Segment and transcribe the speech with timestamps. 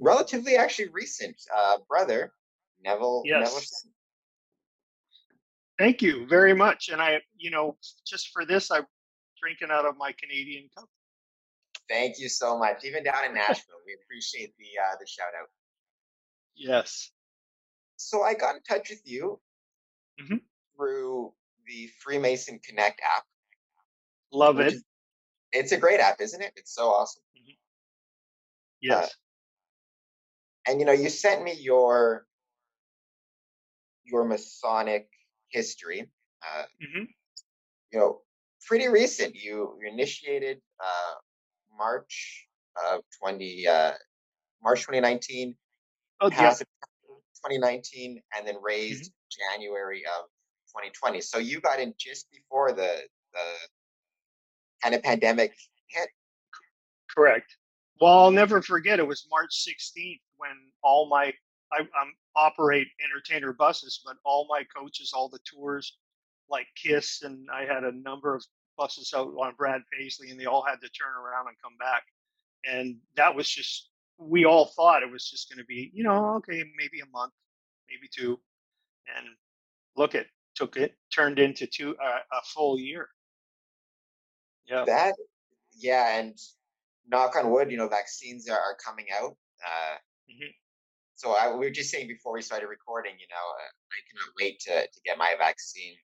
[0.00, 2.32] relatively actually recent uh, brother,
[2.82, 3.22] Neville.
[3.24, 3.40] Yes.
[3.40, 3.62] Neville.
[5.78, 6.88] Thank you very much.
[6.90, 8.86] And I, you know, just for this, I'm
[9.40, 10.88] drinking out of my Canadian cup.
[11.88, 12.84] Thank you so much.
[12.84, 15.48] Even down in Nashville, we appreciate the uh, the shout out.
[16.54, 17.10] Yes.
[17.96, 19.40] So I got in touch with you
[20.20, 20.40] Mhm.
[20.76, 21.32] through
[21.66, 23.24] the Freemason Connect app.
[24.32, 24.74] Love it.
[24.74, 24.84] is-
[25.52, 26.52] It's a great app, isn't it?
[26.56, 27.22] It's so awesome.
[28.82, 29.14] Yes.
[30.70, 32.24] And you know, you sent me your
[34.04, 35.08] your Masonic
[35.48, 36.08] history.
[36.42, 37.04] Uh, hmm
[37.92, 38.20] you know,
[38.68, 39.34] pretty recent.
[39.34, 41.14] You, you initiated uh,
[41.76, 42.46] March
[42.88, 43.92] of twenty uh,
[44.62, 45.56] March twenty nineteen,
[46.20, 46.36] Oh, yeah.
[46.36, 46.60] passed
[47.44, 50.26] 2019, and then raised January of
[50.68, 51.20] 2020.
[51.20, 53.00] So you got in just before the
[53.32, 53.46] the
[54.82, 55.52] kind of pandemic
[55.88, 56.10] hit.
[57.12, 57.56] Correct.
[58.00, 58.98] Well, I'll never forget.
[58.98, 61.32] It was March 16th when all my
[61.72, 61.86] I
[62.34, 65.98] operate entertainer buses, but all my coaches, all the tours,
[66.48, 68.44] like Kiss, and I had a number of
[68.76, 72.02] buses out on Brad Paisley, and they all had to turn around and come back.
[72.68, 76.34] And that was just we all thought it was just going to be, you know,
[76.36, 77.32] okay, maybe a month,
[77.88, 78.38] maybe two,
[79.16, 79.26] and
[79.96, 83.08] look, it took it turned into two uh, a full year.
[84.66, 84.84] Yeah.
[84.86, 85.14] That,
[85.76, 86.38] yeah, and
[87.10, 89.36] knock on wood, you know, vaccines are, are coming out.
[89.64, 89.96] Uh,
[90.30, 90.54] Mhm.
[91.16, 94.32] So I, we were just saying before we started recording, you know, uh, I cannot
[94.40, 95.96] wait to, to get my vaccine,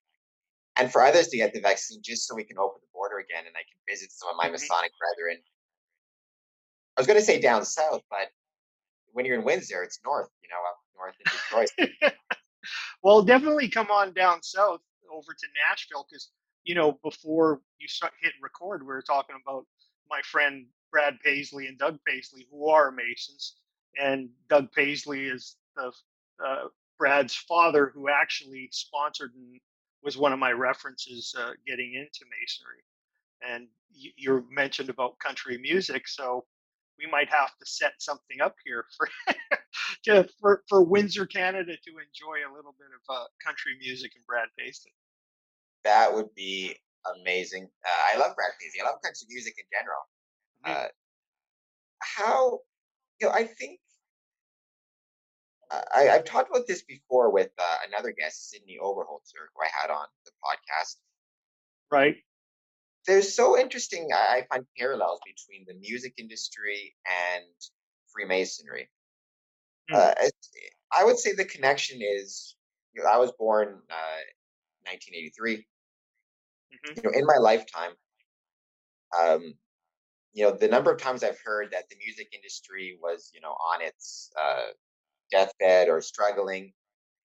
[0.76, 3.46] and for others to get the vaccine, just so we can open the border again
[3.46, 4.52] and I can visit some of my Mhm.
[4.52, 5.42] Masonic brethren.
[6.96, 8.32] I was going to say down south, but
[9.12, 12.14] when you're in Windsor, it's north, you know, up north in Detroit.
[13.02, 16.30] well, definitely come on down south over to Nashville because
[16.64, 19.66] you know before you start hit record, we were talking about
[20.10, 20.66] my friend
[20.97, 23.56] Brad Paisley and Doug Paisley, who are Masons,
[24.00, 25.92] and Doug Paisley is the
[26.42, 29.61] uh, Brad's father, who actually sponsored and
[30.03, 32.82] was one of my references uh, getting into Masonry.
[33.47, 36.47] And you, you mentioned about country music, so
[36.99, 39.09] we might have to set something up here for
[40.04, 44.25] to, for for Windsor, Canada, to enjoy a little bit of uh, country music and
[44.25, 44.93] Brad Paisley.
[45.84, 46.75] that would be
[47.20, 47.69] amazing.
[47.84, 48.81] Uh, I love Brad Paisley.
[48.81, 50.00] I love country music in general.
[50.65, 50.87] Uh,
[52.00, 52.61] how,
[53.21, 53.81] you know, I think
[55.71, 59.91] I, I've talked about this before with uh, another guest, Sydney Oberholzer, who I had
[59.91, 60.97] on the podcast.
[61.91, 62.17] Right?
[63.06, 64.11] There's so interesting.
[64.12, 67.44] I, find parallels between the music industry and
[68.12, 68.88] Freemasonry.
[69.88, 69.97] Hmm.
[69.97, 70.12] Uh,
[70.93, 72.55] I would say the connection is.
[72.94, 74.23] You know, I was born uh,
[74.84, 75.56] 1983.
[75.56, 76.97] Mhm.
[76.97, 77.93] You know, in my lifetime,
[79.19, 79.55] um,
[80.36, 83.52] you know, the number of times I've heard that the music industry was, you know,
[83.52, 84.69] on its uh,
[85.32, 86.74] deathbed or struggling,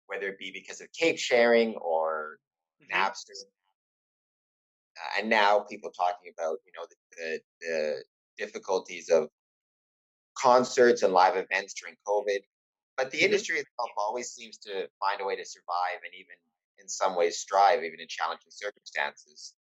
[0.08, 2.40] whether it be because of tape sharing or
[2.82, 2.90] Mhm.
[2.94, 3.32] Napster,
[4.98, 8.06] uh, and now people talking about, you know, the, the, the
[8.38, 9.30] difficulties of
[10.36, 12.40] concerts and live events during COVID.
[12.98, 13.26] But the Mhm.
[13.26, 16.36] industry itself always seems to find a way to survive and even
[16.80, 19.54] in some ways strive, even in challenging circumstances.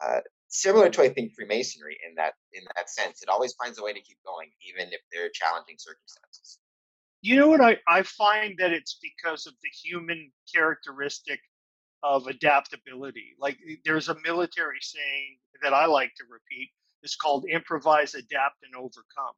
[0.00, 3.82] Uh, similar to I think Freemasonry in that in that sense, it always finds a
[3.82, 6.58] way to keep going, even if there are challenging circumstances.
[7.20, 7.60] You know what?
[7.60, 11.40] I, I find that it's because of the human characteristic
[12.02, 13.36] of adaptability.
[13.40, 16.70] Like eh, there's a military saying that I like to repeat.
[17.02, 19.34] It's called improvise, adapt, and overcome.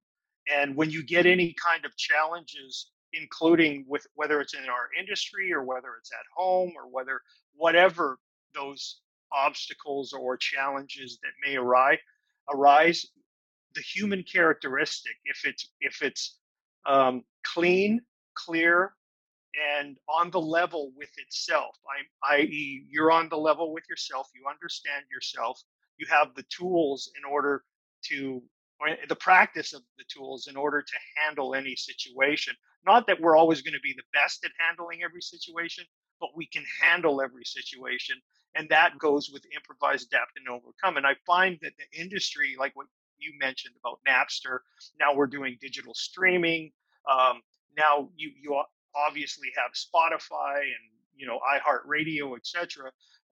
[0.53, 5.53] And when you get any kind of challenges, including with whether it's in our industry
[5.53, 7.21] or whether it's at home or whether
[7.55, 8.19] whatever
[8.55, 9.01] those
[9.33, 11.99] obstacles or challenges that may arise
[12.53, 13.07] arise,
[13.75, 16.39] the human characteristic, if it's if it's
[16.87, 18.01] um, clean,
[18.35, 18.95] clear,
[19.79, 21.77] and on the level with itself.
[22.25, 24.29] I, i.e., you're on the level with yourself.
[24.35, 25.61] You understand yourself.
[25.99, 27.63] You have the tools in order
[28.11, 28.43] to,
[28.81, 32.55] or the practice of the tools in order to handle any situation.
[32.87, 35.85] Not that we're always going to be the best at handling every situation,
[36.21, 38.17] but we can handle every situation.
[38.55, 40.97] And that goes with improvise, adapt, and overcome.
[40.97, 42.87] And I find that the industry, like what
[43.19, 44.59] you mentioned about Napster,
[44.99, 46.73] now we're doing digital streaming.
[47.11, 47.41] Um,
[47.77, 48.63] now you you
[48.95, 50.85] obviously have Spotify and
[51.17, 52.91] you know iHeartRadio, etc.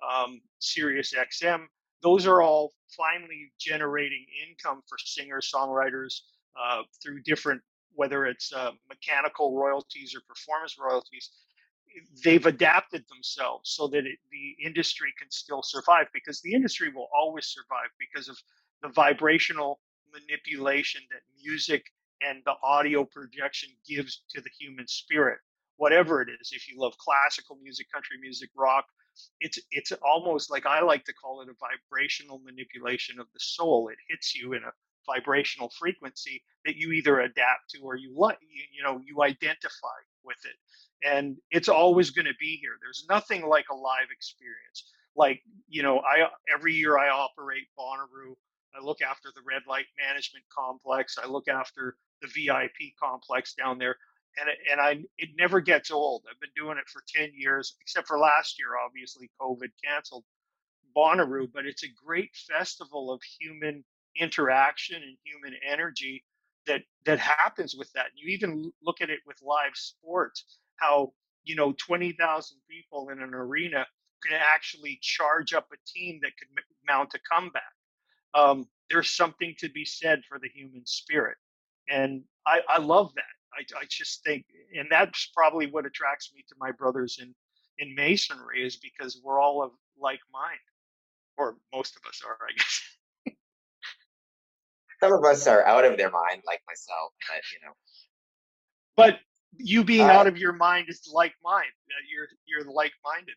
[0.08, 1.64] Um, Sirius XM.
[2.02, 6.20] Those are all finally generating income for singers, songwriters
[6.60, 7.60] uh, through different,
[7.94, 11.30] whether it's uh, mechanical royalties or performance royalties.
[12.24, 17.08] They've adapted themselves so that it, the industry can still survive because the industry will
[17.14, 18.38] always survive because of
[18.82, 19.80] the vibrational
[20.12, 21.84] manipulation that music
[22.22, 25.38] and the audio projection gives to the human spirit,
[25.76, 26.50] whatever it is.
[26.52, 28.86] If you love classical music, country music, rock,
[29.40, 33.88] it's it's almost like I like to call it a vibrational manipulation of the soul.
[33.88, 34.72] It hits you in a
[35.06, 39.98] vibrational frequency that you either adapt to or you like you, you know you identify
[40.24, 40.56] with it
[41.04, 42.72] and it's always going to be here.
[42.80, 44.92] There's nothing like a live experience.
[45.16, 48.34] Like you know i every year i operate bonnaroo.
[48.78, 51.16] I look after the red light management complex.
[51.22, 53.96] I look after the vip complex down there
[54.40, 56.24] and it, and i it never gets old.
[56.30, 60.24] I've been doing it for 10 years except for last year obviously covid canceled
[60.96, 63.84] bonnaroo but it's a great festival of human
[64.16, 66.24] interaction and human energy
[66.68, 68.08] that that happens with that.
[68.16, 70.44] You even look at it with live sports,
[70.76, 71.12] how
[71.44, 73.86] you know twenty thousand people in an arena
[74.26, 76.48] can actually charge up a team that could
[76.88, 77.62] mount a comeback.
[78.34, 81.38] Um, there's something to be said for the human spirit,
[81.90, 83.24] and I, I love that.
[83.54, 84.46] I, I just think,
[84.78, 87.34] and that's probably what attracts me to my brothers in
[87.78, 90.60] in masonry is because we're all of like mind,
[91.38, 92.97] or most of us are, I guess.
[95.00, 97.72] Some of us are out of their mind, like myself, but you know.
[98.96, 99.18] But
[99.56, 101.62] you being uh, out of your mind is like mine.
[101.62, 103.34] Uh, you're you're like minded.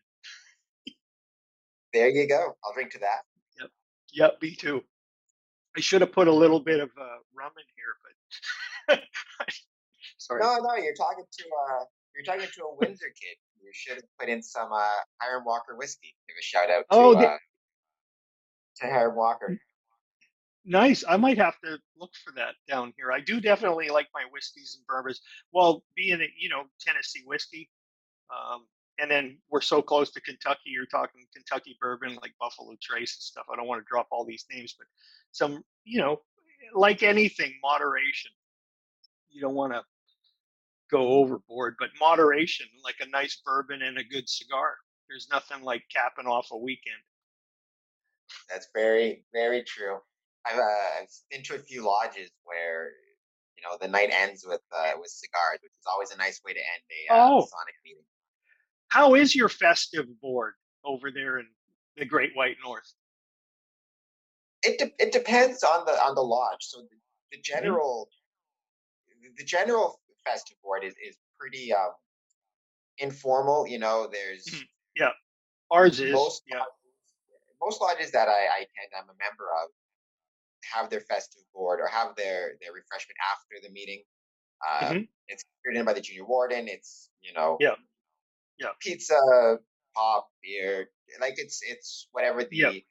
[1.92, 2.56] there you go.
[2.64, 3.22] I'll drink to that.
[3.60, 3.70] Yep.
[4.12, 4.42] Yep.
[4.42, 4.82] Me too.
[5.76, 9.02] I should have put a little bit of uh, rum in here, but
[10.18, 10.42] sorry.
[10.42, 13.36] No, no, you're talking to uh, you're talking to a Windsor kid.
[13.62, 14.88] You should have put in some uh,
[15.20, 16.14] Hiram Walker whiskey.
[16.28, 17.36] Give a shout out to oh, uh,
[18.80, 19.58] to Hiram Walker.
[20.64, 21.04] Nice.
[21.08, 23.10] I might have to look for that down here.
[23.10, 25.20] I do definitely like my whiskeys and bourbons.
[25.52, 27.68] Well, being a you know Tennessee whiskey,
[28.30, 28.66] um,
[28.98, 30.66] and then we're so close to Kentucky.
[30.66, 33.46] You're talking Kentucky bourbon like Buffalo Trace and stuff.
[33.52, 34.86] I don't want to drop all these names, but
[35.32, 36.20] some you know,
[36.74, 38.30] like anything, moderation.
[39.30, 39.82] You don't want to
[40.92, 44.76] go overboard, but moderation, like a nice bourbon and a good cigar.
[45.08, 47.02] There's nothing like capping off a weekend.
[48.48, 49.98] That's very, very true.
[50.46, 52.90] I've, uh, I've been to a few lodges where
[53.56, 56.52] you know the night ends with uh, with cigars, which is always a nice way
[56.52, 57.34] to end a uh, oh.
[57.36, 58.04] Masonic meeting.
[58.88, 60.54] How is your festive board
[60.84, 61.46] over there in
[61.96, 62.92] the Great White North?
[64.62, 66.60] It de- it depends on the on the lodge.
[66.60, 66.88] So the,
[67.30, 67.42] the mm-hmm.
[67.42, 68.08] general
[69.08, 69.32] mm-hmm.
[69.36, 71.92] the general festive board is is pretty um,
[72.98, 73.66] informal.
[73.66, 74.62] You know, there's mm-hmm.
[74.96, 75.10] yeah,
[75.70, 76.58] ours is most yeah.
[76.58, 76.72] Lodges,
[77.62, 79.70] most lodges that I, I attend, I'm a member of
[80.72, 84.02] have their festive board or have their their refreshment after the meeting.
[84.62, 85.02] Uh, mm-hmm.
[85.28, 86.68] It's cleared in by the junior warden.
[86.68, 87.74] It's you know, yeah,
[88.58, 89.58] yeah, pizza,
[89.94, 92.70] pop, beer, like it's it's whatever the, yeah.
[92.70, 92.84] the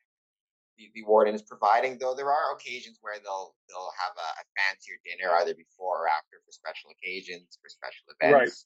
[0.94, 1.98] the, warden is providing.
[1.98, 6.08] Though there are occasions where they'll they'll have a, a fancier dinner either before or
[6.08, 8.66] after for special occasions for special events.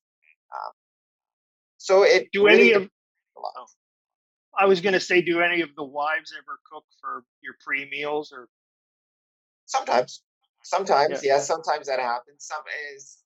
[0.52, 0.58] Right.
[0.58, 0.74] Um,
[1.78, 2.90] so it do really any of
[3.38, 3.66] oh,
[4.58, 7.90] I was going to say, do any of the wives ever cook for your pre
[7.90, 8.48] meals or
[9.66, 10.22] Sometimes,
[10.64, 11.36] sometimes, yeah.
[11.36, 12.46] yes, sometimes that happens.
[12.46, 12.64] Some
[12.94, 13.18] is,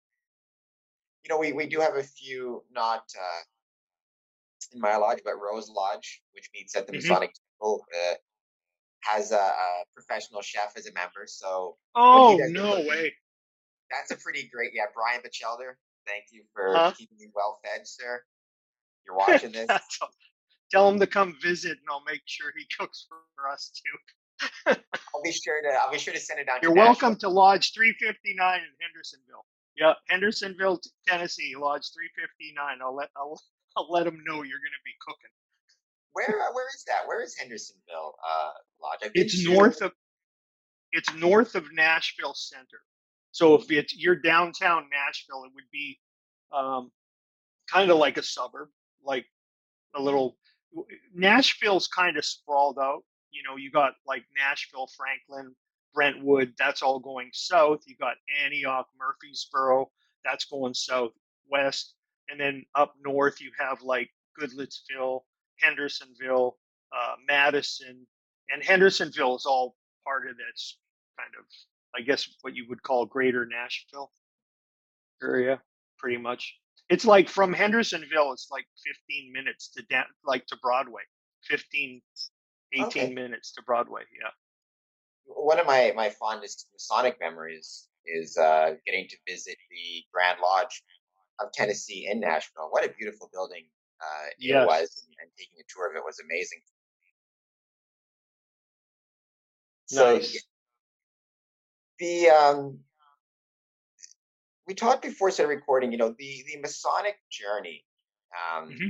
[1.24, 3.42] you know, we, we do have a few not uh,
[4.74, 7.08] in my lodge, but Rose Lodge, which meets at the mm-hmm.
[7.08, 8.16] Masonic Temple, uh,
[9.02, 11.26] has a, a, professional chef as a member.
[11.26, 13.14] So, oh no way,
[13.90, 14.72] that's a pretty great.
[14.74, 15.74] Yeah, Brian Bachelder,
[16.08, 16.92] thank you for huh?
[16.98, 18.22] keeping me well fed, sir.
[19.06, 19.68] You're watching this.
[20.72, 23.98] Tell him to come visit, and I'll make sure he cooks for us too.
[24.66, 26.62] I'll be sure to I'll be sure to send it down.
[26.62, 29.46] To You're welcome to Lodge 359 in Hendersonville.
[29.78, 32.80] Yeah, Hendersonville, Tennessee, Lodge 359.
[32.82, 33.42] I'll let I'll
[33.78, 35.32] I'll let them know you're going to be cooking.
[36.14, 37.08] Where uh, where is that?
[37.08, 39.12] Where is Hendersonville uh, Lodge?
[39.14, 39.92] It's north of
[40.92, 42.82] it's north of Nashville Center.
[43.32, 46.00] So if it's you're downtown Nashville, it would be
[46.52, 46.92] um,
[47.72, 48.70] kind of like a suburb,
[49.04, 49.26] like
[49.96, 50.38] a little.
[51.16, 55.56] Nashville's kind of sprawled out you know, you got like Nashville, Franklin,
[55.94, 57.82] Brentwood, that's all going south.
[57.86, 59.90] You got Antioch, Murfreesboro,
[60.24, 61.96] that's going southwest.
[62.30, 64.10] And then up north, you have like
[64.40, 65.22] Goodlettsville,
[65.60, 66.58] Hendersonville,
[66.96, 68.06] uh, Madison.
[68.52, 70.78] And Hendersonville is all part of this
[71.18, 71.46] kind of,
[71.96, 74.12] I guess, what you would call greater Nashville
[75.24, 75.62] area,
[75.98, 76.56] pretty much.
[76.90, 78.66] It's like from Hendersonville, it's like
[79.08, 81.04] 15 minutes to da- like to Broadway,
[81.44, 82.02] 15
[82.74, 83.14] 18 okay.
[83.14, 84.02] minutes to Broadway.
[84.14, 84.30] Yeah.
[85.26, 90.84] One of my, my fondest Masonic memories is uh, getting to visit the Grand Lodge
[91.40, 92.70] of Tennessee in Nashville.
[92.72, 93.66] What a beautiful building
[94.02, 94.68] uh, it yes.
[94.68, 96.60] was, and taking a tour of it was amazing.
[99.88, 100.44] So nice.
[102.00, 102.80] the um,
[104.68, 105.92] we talked before started recording.
[105.92, 107.84] You know, the the Masonic journey.
[108.32, 108.88] Um, mm-hmm.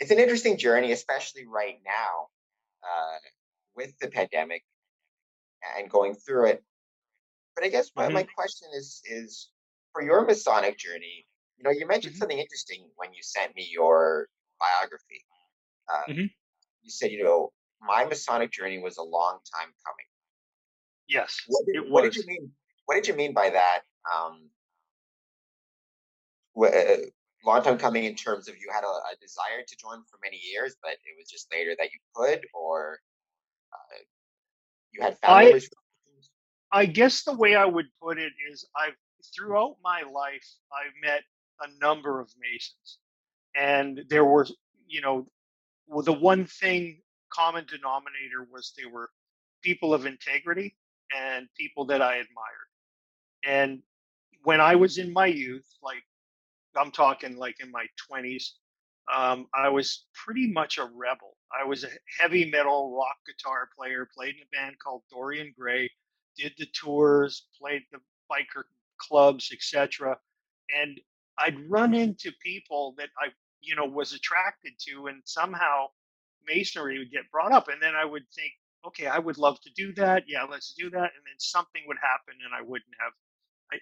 [0.00, 2.28] It's an interesting journey, especially right now
[2.86, 3.18] uh,
[3.74, 4.62] with the pandemic
[5.78, 6.64] and going through it.
[7.54, 8.12] But I guess mm-hmm.
[8.12, 9.50] my, my question is is
[9.92, 11.26] for your Masonic journey.
[11.58, 12.20] You know, you mentioned mm-hmm.
[12.20, 14.28] something interesting when you sent me your
[14.60, 15.24] biography.
[15.88, 16.26] Uh, mm-hmm.
[16.82, 20.06] You said, you know, my Masonic journey was a long time coming.
[21.08, 22.50] Yes, what did, what did you mean?
[22.86, 23.80] What did you mean by that?
[24.14, 24.50] Um,
[26.60, 27.06] uh,
[27.46, 30.38] long time coming in terms of you had a, a, desire to join for many
[30.38, 32.98] years, but it was just later that you could, or
[33.72, 33.98] uh,
[34.92, 35.62] you had family.
[36.72, 38.96] I, I guess the way I would put it is, I've
[39.34, 41.22] throughout my life, I've met
[41.62, 42.98] a number of Masons,
[43.54, 44.46] and there were,
[44.86, 45.26] you know,
[45.86, 47.00] well, the one thing
[47.30, 49.10] common denominator was they were
[49.62, 50.76] people of integrity
[51.16, 52.70] and people that I admired.
[53.44, 53.82] And
[54.42, 56.02] when I was in my youth, like
[56.78, 58.44] I'm talking like in my 20s,
[59.14, 61.36] um, I was pretty much a rebel.
[61.58, 61.88] I was a
[62.20, 65.90] heavy metal rock guitar player, played in a band called Dorian Gray,
[66.36, 67.98] did the tours, played the
[68.30, 68.64] biker
[69.00, 70.18] clubs, etc.
[70.74, 71.00] And
[71.38, 73.28] I'd run into people that I,
[73.60, 75.86] you know, was attracted to, and somehow
[76.48, 78.52] masonry would get brought up, and then I would think,
[78.86, 80.24] okay, I would love to do that.
[80.26, 83.12] Yeah, let's do that, and then something would happen, and I wouldn't have.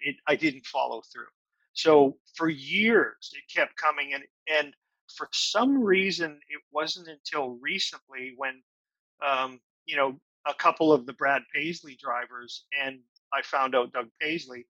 [0.02, 1.26] It, I didn't follow through.
[1.74, 4.74] So for years, it kept coming, and and
[5.16, 8.62] for some reason, it wasn't until recently when,
[9.26, 13.00] um, you know, a couple of the Brad Paisley drivers and
[13.34, 14.66] I found out Doug Paisley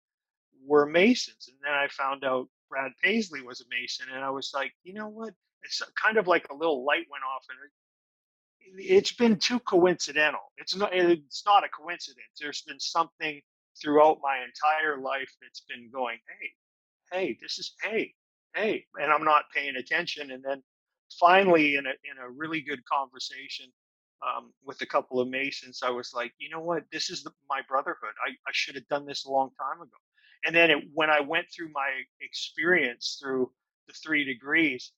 [0.66, 4.52] were Masons, and then I found out Brad Paisley was a Mason, and I was
[4.54, 5.34] like, you know what?
[5.62, 10.40] It's kind of like a little light went off, and it's been too coincidental.
[10.56, 10.94] It's not.
[10.94, 12.26] It's not a coincidence.
[12.40, 13.40] There's been something
[13.80, 16.18] throughout my entire life that's been going.
[16.40, 16.52] Hey,
[17.14, 18.12] hey, this is hey,
[18.54, 20.32] hey, and I'm not paying attention.
[20.32, 20.62] And then
[21.18, 23.66] finally, in a in a really good conversation
[24.26, 27.30] um, with a couple of Masons, I was like, you know what, this is the,
[27.48, 28.14] my brotherhood.
[28.26, 29.96] I, I should have done this a long time ago.
[30.46, 31.88] And then it, when I went through my
[32.20, 33.50] experience through
[33.88, 34.92] the three degrees,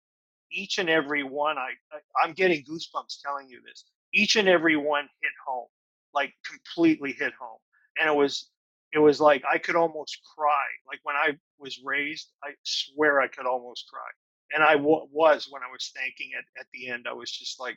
[0.50, 3.84] each and every one, I, I I'm getting goosebumps telling you this.
[4.14, 5.66] Each and every one hit home,
[6.14, 7.58] like completely hit home,
[8.00, 8.48] and it was
[8.92, 10.64] it was like I could almost cry.
[10.88, 14.08] Like when I was raised, I swear I could almost cry.
[14.54, 17.06] And I w- was when I was thanking it at the end.
[17.08, 17.76] I was just like,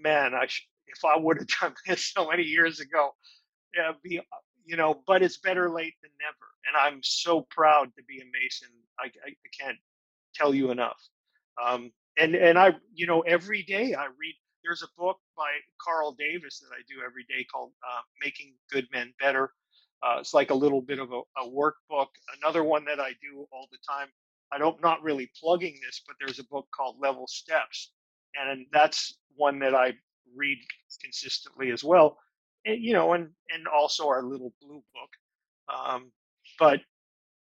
[0.00, 3.10] man, I sh- if I would have done this so many years ago,
[3.76, 4.20] yeah, be
[4.66, 5.02] you know.
[5.06, 6.46] But it's better late than never.
[6.68, 8.68] And I'm so proud to be a Mason.
[8.98, 9.78] I, I, I can't
[10.34, 11.00] tell you enough.
[11.62, 14.34] Um, and and I, you know, every day I read.
[14.64, 18.88] There's a book by Carl Davis that I do every day called uh, "Making Good
[18.92, 19.52] Men Better."
[20.04, 22.08] Uh, it's like a little bit of a, a, workbook.
[22.42, 24.08] Another one that I do all the time.
[24.52, 27.92] I don't not really plugging this, but there's a book called Level Steps,
[28.34, 29.94] and that's one that I
[30.36, 30.58] read
[31.02, 32.18] consistently as well.
[32.66, 35.74] And, you know, and and also our little blue book.
[35.74, 36.12] Um,
[36.58, 36.80] but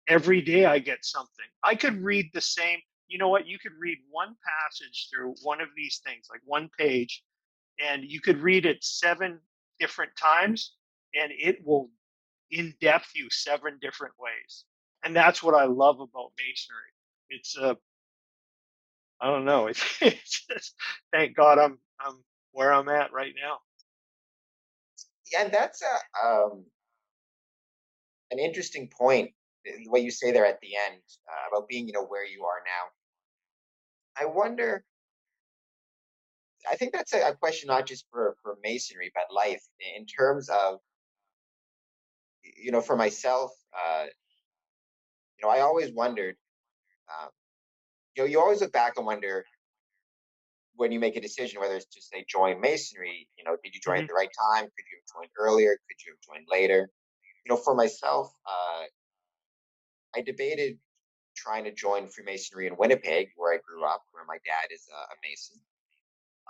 [0.09, 1.47] every day I get something.
[1.65, 2.79] I could read the same.
[3.09, 3.49] You know what?
[3.49, 7.23] You could read one passage through one of these things, like one page,
[7.85, 9.41] and you could read it seven
[9.81, 10.75] different times,
[11.15, 11.91] and it will
[12.55, 14.65] in depth you seven different ways.
[15.05, 16.93] And that's what I love about masonry.
[17.31, 17.75] It's a, uh,
[19.27, 19.67] don't know.
[19.73, 20.75] It's, it's just,
[21.13, 22.17] thank God I'm, I'm
[22.53, 23.59] where I'm at right now.
[25.33, 26.65] Yeah, and that's a, um,
[28.31, 29.33] an interesting point.
[29.89, 32.63] What you say there at the end uh, about being, you know, where you are
[32.67, 33.05] now.
[34.23, 34.85] I wonder.
[36.71, 39.63] I think that's a, a question not just for for masonry, but life
[39.97, 40.81] in terms of
[42.57, 44.05] you know, for myself, uh,
[45.39, 46.37] you know, I always wondered,
[47.09, 47.29] uh,
[48.17, 49.45] you know, you always look back and wonder
[50.77, 53.81] when you make a decision whether it's to say join masonry, you know, did you
[53.81, 54.03] join mm-hmm.
[54.05, 54.65] at the right time?
[54.65, 55.71] Could you have joined earlier?
[55.89, 56.91] Could you have joined later?
[57.45, 58.85] You know, for myself, uh,
[60.17, 60.79] I debated
[61.37, 64.97] trying to join Freemasonry in Winnipeg, where I grew up, where my dad is a,
[64.97, 65.61] a Mason.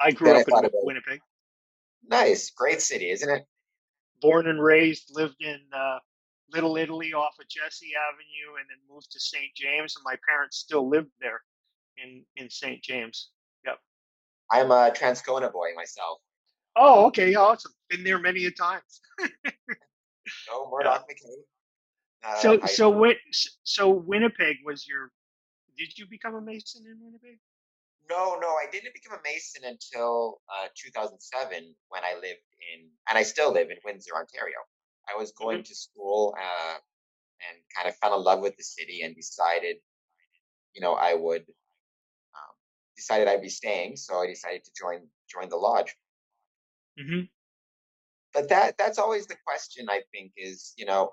[0.00, 1.20] I grew then up I in about, Winnipeg.
[2.06, 3.44] Nice, great city, isn't it?
[4.24, 5.98] Born and raised, lived in uh,
[6.50, 9.54] Little Italy off of Jesse Avenue, and then moved to St.
[9.54, 9.96] James.
[9.96, 11.42] And my parents still lived there
[12.02, 12.82] in in St.
[12.82, 13.30] James.
[13.66, 13.78] Yep.
[14.50, 16.20] I'm a Transcona boy myself.
[16.74, 17.72] Oh, okay, awesome.
[17.90, 19.00] Been there many a times.
[20.48, 21.34] no, Murdoch yeah.
[22.26, 23.12] Uh, so, I, so,
[23.64, 25.10] so Winnipeg was your.
[25.76, 27.38] Did you become a Mason in Winnipeg?
[28.08, 32.44] No, no, I didn't become a Mason until uh, 2007 when I lived
[32.74, 34.58] in, and I still live in Windsor, Ontario.
[35.08, 35.64] I was going mm-hmm.
[35.64, 39.76] to school uh, and kind of fell in love with the city and decided,
[40.74, 42.54] you know, I would um,
[42.96, 43.96] decided I'd be staying.
[43.96, 45.94] So I decided to join join the lodge.
[47.00, 47.24] Mm-hmm.
[48.32, 49.86] But that that's always the question.
[49.88, 51.12] I think is you know,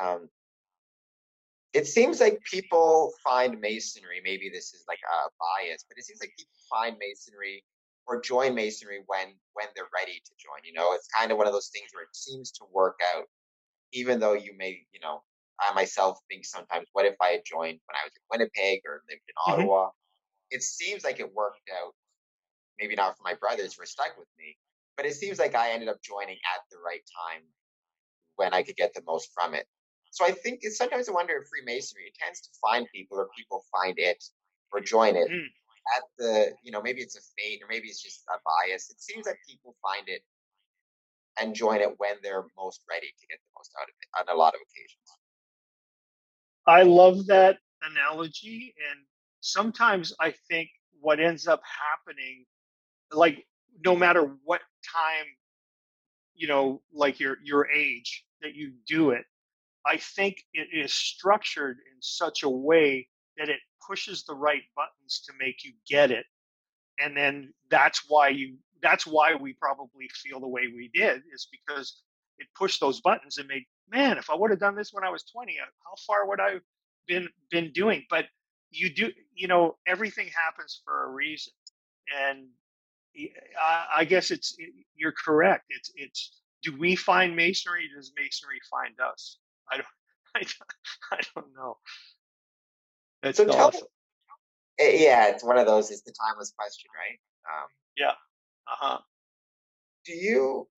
[0.00, 0.28] um,
[1.72, 4.20] it seems like people find masonry.
[4.22, 7.64] Maybe this is like a bias, but it seems like people find masonry
[8.06, 10.60] or join masonry when when they're ready to join.
[10.64, 13.24] You know, it's kind of one of those things where it seems to work out,
[13.92, 15.22] even though you may, you know,
[15.60, 19.02] I myself think sometimes, what if I had joined when I was in Winnipeg or
[19.08, 19.62] lived in mm-hmm.
[19.62, 19.90] Ottawa?
[20.50, 21.94] It seems like it worked out.
[22.78, 24.56] Maybe not for my brothers who are stuck with me,
[24.96, 27.00] but it seems like I ended up joining at the right
[27.30, 27.42] time
[28.36, 29.66] when I could get the most from it.
[30.12, 33.28] So I think it's sometimes I wonder if Freemasonry it tends to find people or
[33.36, 34.22] people find it
[34.72, 35.46] or join it mm
[35.96, 38.88] at the, you know, maybe it's a fate or maybe it's just a bias.
[38.88, 40.22] It seems that people find it
[41.40, 44.36] and join it when they're most ready to get the most out of it on
[44.36, 45.10] a lot of occasions.
[46.66, 48.74] I love that analogy.
[48.90, 49.00] And
[49.40, 52.44] sometimes I think what ends up happening,
[53.10, 53.44] like
[53.84, 54.60] no matter what
[54.94, 55.26] time,
[56.34, 59.24] you know, like your your age that you do it,
[59.86, 63.08] I think it is structured in such a way
[63.38, 66.26] that it pushes the right buttons to make you get it
[67.00, 71.48] and then that's why you that's why we probably feel the way we did is
[71.50, 72.02] because
[72.38, 75.10] it pushed those buttons and made man if i would have done this when i
[75.10, 76.62] was 20 uh, how far would i have
[77.06, 78.04] been been doing?
[78.10, 78.26] But
[78.70, 81.52] you do you know everything happens for a reason
[82.28, 82.46] and
[83.60, 84.56] i, I guess it's
[84.96, 85.64] you're correct.
[85.68, 87.90] It's it's do we find masonry?
[87.94, 89.38] Does masonry find us
[89.72, 89.86] i don't
[90.34, 90.74] i don't,
[91.12, 91.76] I don't know
[93.22, 93.80] It's so awesome.
[93.80, 93.88] Tell,
[94.78, 95.90] eh, yeah, it's one of those.
[95.90, 97.18] It's the timeless question, right?
[97.46, 98.10] Um, yeah.
[98.66, 98.98] Uh huh.
[100.04, 100.68] Do you,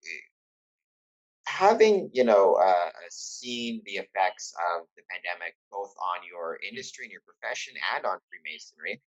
[1.47, 7.13] having you know uh, seen the effects of the pandemic both on your industry and
[7.13, 9.01] your profession and on Freemasonry,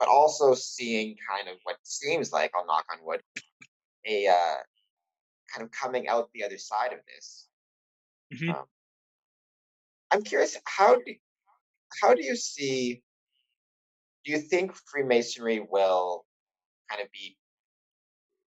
[0.00, 3.20] but also seeing kind of what seems like, I'll knock on wood,
[4.06, 4.56] a uh,
[5.52, 7.46] kind of coming out the other side of this.
[8.34, 8.50] Mm-hmm.
[8.50, 8.64] Um,
[10.12, 11.14] I'm curious, how do
[12.02, 13.02] how do you see?
[14.24, 16.24] Do you think Freemasonry will
[16.90, 17.36] kind of be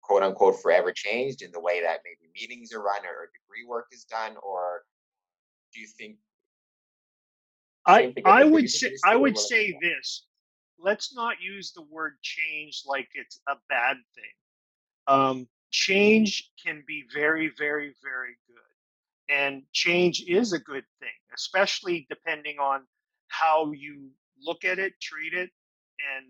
[0.02, 3.88] quote unquote forever changed in the way that maybe meetings are run or degree work
[3.92, 4.82] is done, or
[5.74, 6.18] do you think?
[7.86, 10.26] I I would say I would say this.
[10.80, 14.34] Let's not use the word change like it's a bad thing.
[15.08, 18.71] Um, change can be very, very, very good,
[19.32, 22.82] and change is a good thing, especially depending on
[23.30, 24.10] how you
[24.46, 25.50] look at it, treat it,
[26.16, 26.26] and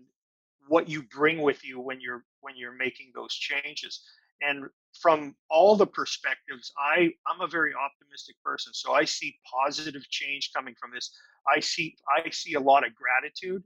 [0.68, 4.02] what you bring with you when you're when you're making those changes.
[4.40, 4.66] And
[5.00, 10.50] from all the perspectives, I I'm a very optimistic person, so I see positive change
[10.54, 11.10] coming from this.
[11.54, 13.62] I see I see a lot of gratitude,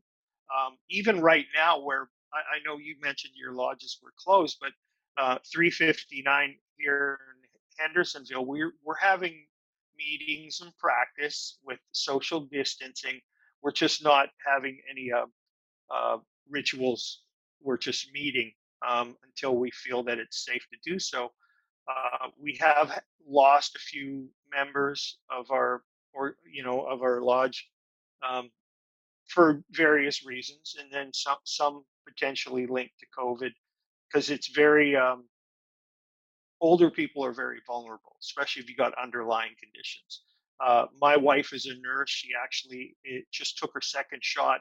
[0.55, 4.73] um, even right now where I, I, know you mentioned your lodges were closed, but
[5.19, 7.46] uh, 359 here in
[7.79, 9.47] Hendersonville, we're we're having
[9.97, 13.21] meetings and practice with social distancing.
[13.63, 15.27] We're just not having any uh,
[15.93, 16.19] uh,
[16.51, 17.23] rituals.
[17.63, 18.53] We're just meeting
[18.87, 21.33] um, until we feel that it's safe to do so.
[21.89, 27.69] Uh, we have lost a few members of our, or you know, of our lodge
[28.29, 28.51] um,
[29.29, 33.51] for various reasons, and then some some potentially linked to COVID
[34.09, 35.25] because it's very um,
[36.61, 40.23] older people are very vulnerable, especially if you got underlying conditions.
[40.65, 42.11] Uh, my wife is a nurse.
[42.11, 42.97] She actually
[43.31, 44.61] just took her second shot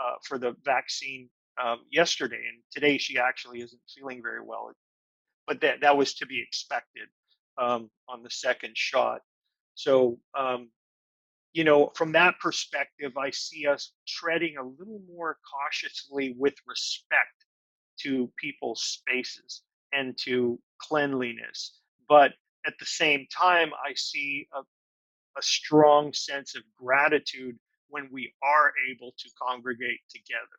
[0.00, 1.28] uh, for the vaccine
[1.62, 4.72] um, yesterday, and today she actually isn't feeling very well.
[5.46, 7.08] But that that was to be expected
[7.58, 9.20] um, on the second shot.
[9.74, 10.70] So, um,
[11.52, 17.46] you know, from that perspective, I see us treading a little more cautiously with respect
[18.00, 21.78] to people's spaces and to cleanliness.
[22.08, 22.32] But
[22.66, 28.72] at the same time, I see a, a strong sense of gratitude when we are
[28.90, 30.58] able to congregate together.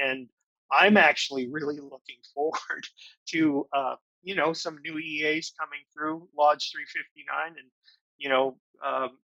[0.00, 0.28] And
[0.70, 2.86] I'm actually really looking forward
[3.28, 7.70] to, uh, you know, some new EAs coming through Lodge 359 and,
[8.18, 9.18] you know, um,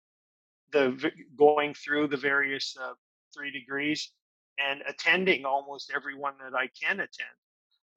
[0.72, 2.92] the going through the various uh,
[3.34, 4.12] three degrees
[4.58, 7.38] and attending almost everyone that I can attend.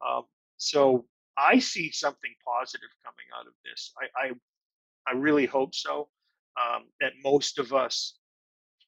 [0.07, 0.23] Um,
[0.57, 1.05] so
[1.37, 3.93] I see something positive coming out of this.
[4.01, 4.31] I, I,
[5.07, 6.09] I really hope so.
[6.57, 8.17] Um, that most of us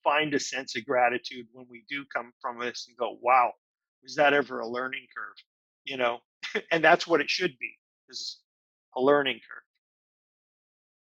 [0.04, 3.54] find a sense of gratitude when we do come from this and go, "Wow,
[4.04, 5.36] was that ever a learning curve?"
[5.86, 6.20] You know,
[6.72, 7.72] and that's what it should be
[8.10, 8.40] is
[8.98, 9.64] a learning curve.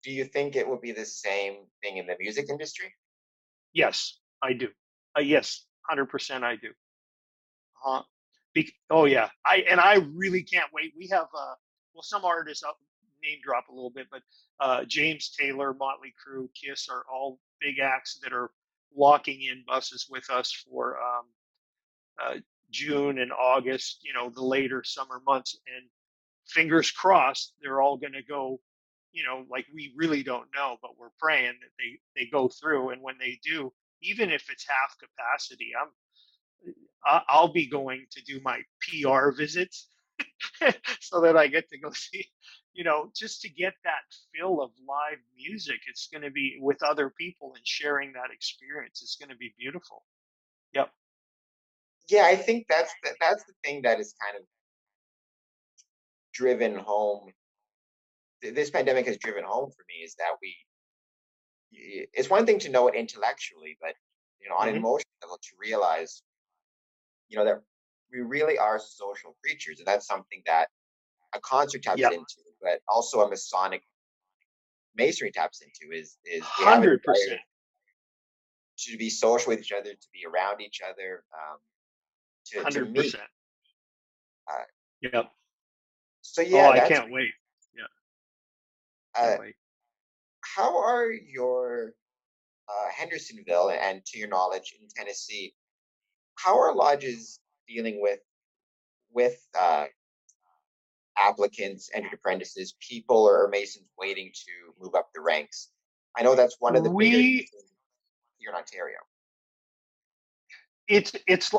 [0.03, 2.93] do you think it will be the same thing in the music industry?
[3.73, 4.69] Yes, I do.
[5.17, 6.69] Uh, yes, hundred percent, I do.
[7.85, 8.01] Uh,
[8.55, 10.93] be- oh yeah, I and I really can't wait.
[10.97, 11.53] We have uh,
[11.93, 12.77] well, some artists up
[13.21, 14.21] name drop a little bit, but
[14.59, 18.51] uh, James Taylor, Motley Crue, Kiss are all big acts that are
[18.95, 21.25] locking in buses with us for um,
[22.23, 22.35] uh,
[22.71, 23.99] June and August.
[24.03, 25.85] You know, the later summer months, and
[26.47, 28.59] fingers crossed, they're all going to go.
[29.11, 32.89] You know, like we really don't know, but we're praying that they they go through,
[32.89, 35.89] and when they do, even if it's half capacity, I'm
[37.05, 39.87] I'll be going to do my PR visits
[40.99, 42.25] so that I get to go see,
[42.73, 44.01] you know, just to get that
[44.33, 45.81] feel of live music.
[45.87, 49.01] It's going to be with other people and sharing that experience.
[49.01, 50.03] It's going to be beautiful.
[50.73, 50.89] Yep.
[52.09, 54.47] Yeah, I think that's the, that's the thing that is kind of
[56.33, 57.31] driven home.
[58.41, 60.55] This pandemic has driven home for me is that we.
[61.71, 63.95] It's one thing to know it intellectually, but
[64.39, 64.75] you know, on mm-hmm.
[64.75, 66.21] an emotional level, to realize
[67.29, 67.61] you know that
[68.11, 70.67] we really are social creatures, and that's something that
[71.33, 72.13] a concert taps yep.
[72.13, 73.83] into, but also a Masonic
[74.95, 77.39] masonry taps into is is hundred percent
[78.77, 81.57] to be social with each other, to be around each other, um,
[82.47, 83.23] to, hundred percent.
[84.49, 84.63] Uh,
[85.01, 85.31] yep.
[86.21, 87.31] So yeah, oh, I can't wait.
[87.75, 89.21] Yeah.
[89.21, 89.55] Uh, wait.
[90.41, 91.93] How are your
[92.69, 95.53] uh, Hendersonville and, to your knowledge, in Tennessee,
[96.45, 98.19] how are lodges dealing with
[99.11, 99.85] with uh,
[101.17, 105.69] applicants, entered apprentices, people or masons waiting to move up the ranks?
[106.15, 107.49] I know that's one of the we,
[108.37, 108.97] here in Ontario.
[110.87, 111.51] It's it's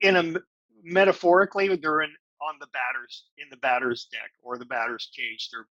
[0.00, 0.34] in a
[0.82, 5.48] metaphorically they're in on the batters in the batters deck or the batters cage.
[5.52, 5.66] They're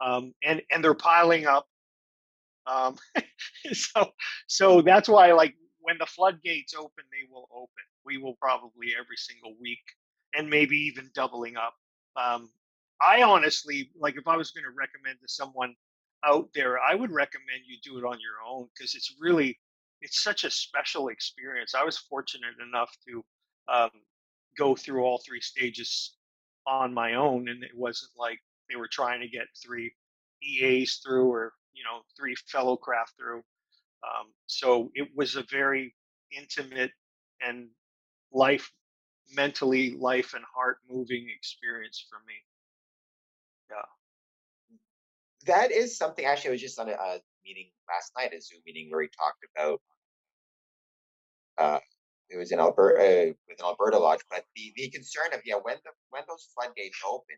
[0.00, 1.66] um, and and they're piling up.
[2.66, 2.96] Um,
[3.72, 4.12] so
[4.46, 7.84] so that's why like when the floodgates open, they will open.
[8.04, 9.82] We will probably every single week,
[10.34, 11.74] and maybe even doubling up.
[12.16, 12.50] Um,
[13.00, 15.74] I honestly like if I was going to recommend to someone
[16.24, 19.58] out there, I would recommend you do it on your own because it's really
[20.00, 21.74] it's such a special experience.
[21.74, 23.24] I was fortunate enough to
[23.72, 23.90] um,
[24.56, 26.16] go through all three stages
[26.66, 29.92] on my own, and it wasn't like they were trying to get three
[30.42, 33.42] EAs through or you know three fellow craft through.
[34.04, 35.94] Um, so it was a very
[36.36, 36.90] intimate
[37.40, 37.68] and
[38.32, 38.70] life,
[39.34, 42.34] mentally, life and heart moving experience for me.
[43.70, 45.54] Yeah.
[45.54, 46.24] That is something.
[46.24, 49.08] Actually, I was just on a, a meeting last night, a Zoom meeting where we
[49.08, 49.80] talked about.
[51.58, 51.78] Uh,
[52.30, 55.56] it was in Alberta uh, with an Alberta lodge, but the the concern of yeah
[55.60, 57.36] when the when those floodgates open,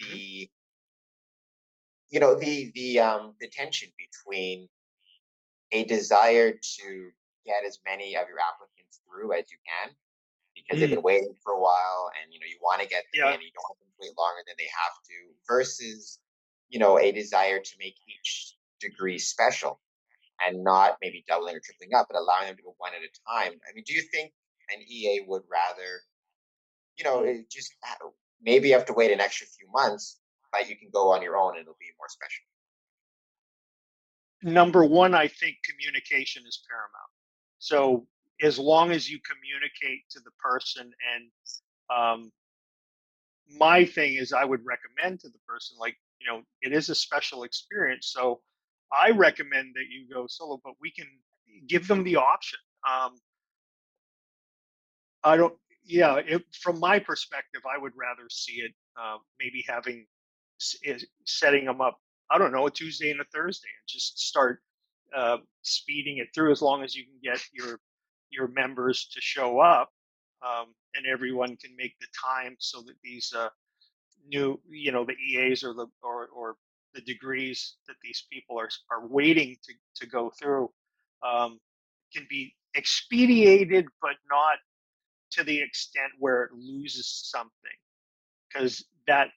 [0.00, 0.14] mm-hmm.
[0.14, 0.50] the
[2.10, 4.68] you know the the um the tension between
[5.72, 7.10] a desire to
[7.44, 9.90] get as many of your applicants through as you can
[10.54, 10.80] because mm.
[10.80, 13.34] they've been waiting for a while and you know you want to get them yeah.
[13.34, 15.16] in you don't want them to wait longer than they have to
[15.48, 16.20] versus
[16.68, 19.80] you know a desire to make each degree special
[20.44, 23.12] and not maybe doubling or tripling up but allowing them to go one at a
[23.26, 24.32] time i mean do you think
[24.70, 26.04] an ea would rather
[26.96, 27.72] you know just
[28.42, 30.18] maybe you have to wait an extra few months
[30.52, 32.44] but you can go on your own and it'll be more special
[34.42, 37.12] number one, I think communication is paramount.
[37.58, 38.06] So
[38.42, 41.30] as long as you communicate to the person and
[41.96, 42.32] um,
[43.58, 46.94] my thing is I would recommend to the person like you know it is a
[46.94, 48.40] special experience so
[48.92, 51.06] I recommend that you go solo but we can
[51.68, 53.12] give them the option um,
[55.24, 60.06] I don't yeah it, from my perspective I would rather see it uh, maybe having
[61.26, 61.98] setting them up
[62.32, 64.60] I don't know, a Tuesday and a Thursday, and just start
[65.16, 67.78] uh, speeding it through as long as you can get your
[68.30, 69.90] your members to show up,
[70.42, 73.48] um, and everyone can make the time so that these uh,
[74.26, 76.54] new, you know, the EAs or the or or
[76.94, 80.70] the degrees that these people are are waiting to to go through
[81.26, 81.58] um,
[82.14, 84.58] can be expedited, but not
[85.32, 87.78] to the extent where it loses something,
[88.48, 89.28] because that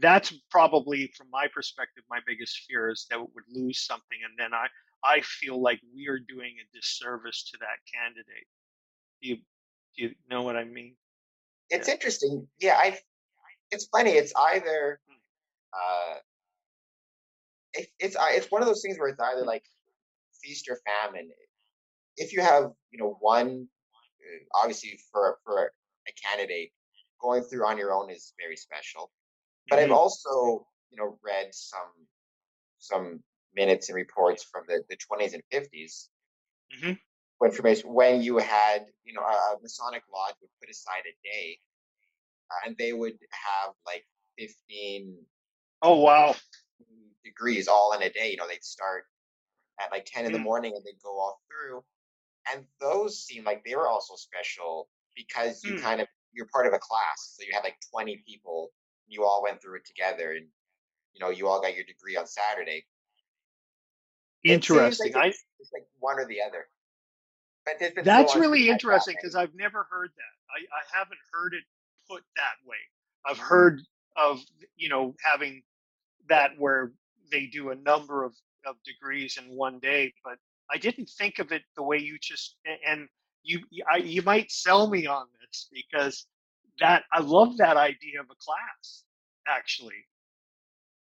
[0.00, 4.34] that's probably from my perspective my biggest fear is that we would lose something and
[4.38, 4.66] then i
[5.04, 8.46] i feel like we are doing a disservice to that candidate
[9.22, 9.36] do you
[9.96, 10.94] do you know what i mean
[11.70, 11.94] it's yeah.
[11.94, 12.96] interesting yeah i
[13.70, 15.16] it's funny it's either hmm.
[15.72, 16.18] uh
[17.74, 19.64] it, it's it's one of those things where it's either like
[20.42, 21.28] feast or famine
[22.16, 23.66] if you have you know one
[24.20, 25.72] uh, obviously for for
[26.08, 26.70] a candidate
[27.20, 29.10] going through on your own is very special
[29.70, 29.80] but mm-hmm.
[29.80, 32.06] I've also, you know, read some
[32.78, 33.24] some
[33.54, 36.10] minutes and reports from the, the 20s and 50s
[36.70, 36.96] hmm
[37.44, 41.60] information when you had you know a masonic lodge would put aside a day
[42.50, 44.04] uh, and they would have like
[44.38, 45.26] 15
[45.82, 46.34] Oh wow.
[47.24, 49.04] degrees all in a day you know they'd start
[49.80, 50.40] at like 10 in the Mm.
[50.40, 51.84] morning and they'd go all through
[52.52, 55.82] and those seem like they were also special because you Mm.
[55.82, 58.70] kind of you're part of a class so you had like 20 people
[59.08, 60.46] you all went through it together and
[61.14, 62.84] you know you all got your degree on saturday
[64.44, 65.12] Interesting.
[65.12, 66.66] like I it's, it's like one or the other
[67.66, 70.34] but so that's much really interesting because I've never heard that.
[70.50, 71.64] I, I haven't heard it
[72.08, 72.76] put that way.
[73.26, 73.46] I've mm-hmm.
[73.46, 73.82] heard
[74.16, 74.40] of
[74.76, 75.62] you know having
[76.28, 76.92] that where
[77.30, 80.36] they do a number of, of degrees in one day, but
[80.70, 83.08] I didn't think of it the way you just and
[83.42, 86.26] you you- I, you might sell me on this because
[86.80, 89.04] that I love that idea of a class
[89.48, 90.06] actually,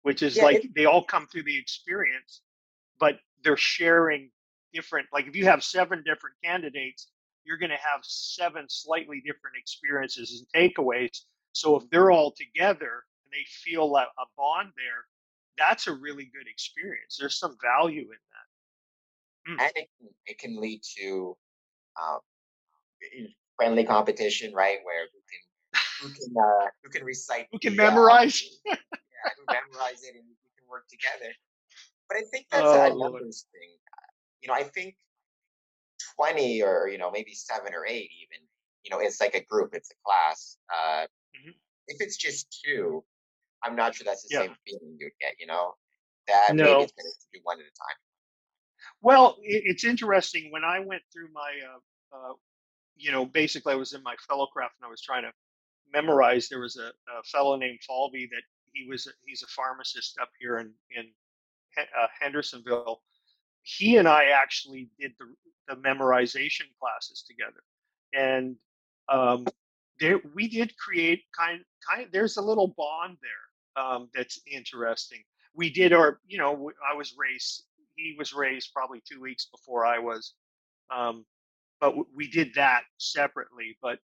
[0.03, 2.41] which is Yeah, like it- they all come through the experience,
[2.99, 4.31] but they're sharing
[4.73, 5.07] different.
[5.13, 7.09] Like if you have seven different candidates,
[7.43, 11.21] you're going to have seven slightly different experiences and takeaways.
[11.53, 15.05] So if they're all together and they feel a, a bond there,
[15.57, 17.17] that's a really good experience.
[17.19, 19.61] There's some value in that.
[19.63, 21.37] and it can, it can lead to
[22.01, 22.19] um,
[23.55, 24.77] friendly competition, right?
[24.83, 25.41] Where who can
[25.99, 28.43] who can uh, who can recite Who can the, uh, memorize?
[28.65, 28.75] yeah,
[29.37, 31.33] who memorize it, and who can work together.
[32.07, 33.69] But I think that's Oh, a numbers thing.
[34.41, 34.95] You know, I think
[36.15, 38.45] twenty or you know maybe seven or eight even.
[38.83, 40.57] You know, it's like a group, it's a class.
[40.73, 41.53] Uh, Mhm.
[41.87, 43.03] If it's just two,
[43.63, 44.41] I'm not sure that's the Yeah.
[44.43, 45.35] same feeling you'd get.
[45.39, 45.75] You know,
[46.27, 46.65] that No.
[46.65, 47.97] maybe it's better to do one at a time.
[49.01, 50.51] Well, it's interesting.
[50.51, 51.79] When I went through my, uh,
[52.15, 52.33] uh,
[52.95, 55.31] you know, basically I was in my fellowcraft and I was trying to
[55.93, 56.49] memorize.
[56.49, 60.29] There was a, a fellow named Falvey that he was, a, he's a pharmacist up
[60.39, 61.05] here in, in
[61.77, 63.01] uh, Hendersonville.
[63.63, 65.33] He and I actually did the,
[65.67, 67.61] the memorization classes together.
[68.13, 68.55] And
[69.09, 69.45] um,
[69.99, 75.23] there, we did create kind, kind, there's a little bond there um, that's interesting.
[75.53, 77.63] We did our, you know, I was raised
[77.97, 80.33] he was raised probably two weeks before I was.
[80.95, 81.25] Um,
[81.81, 83.77] but we did that separately.
[83.81, 83.99] But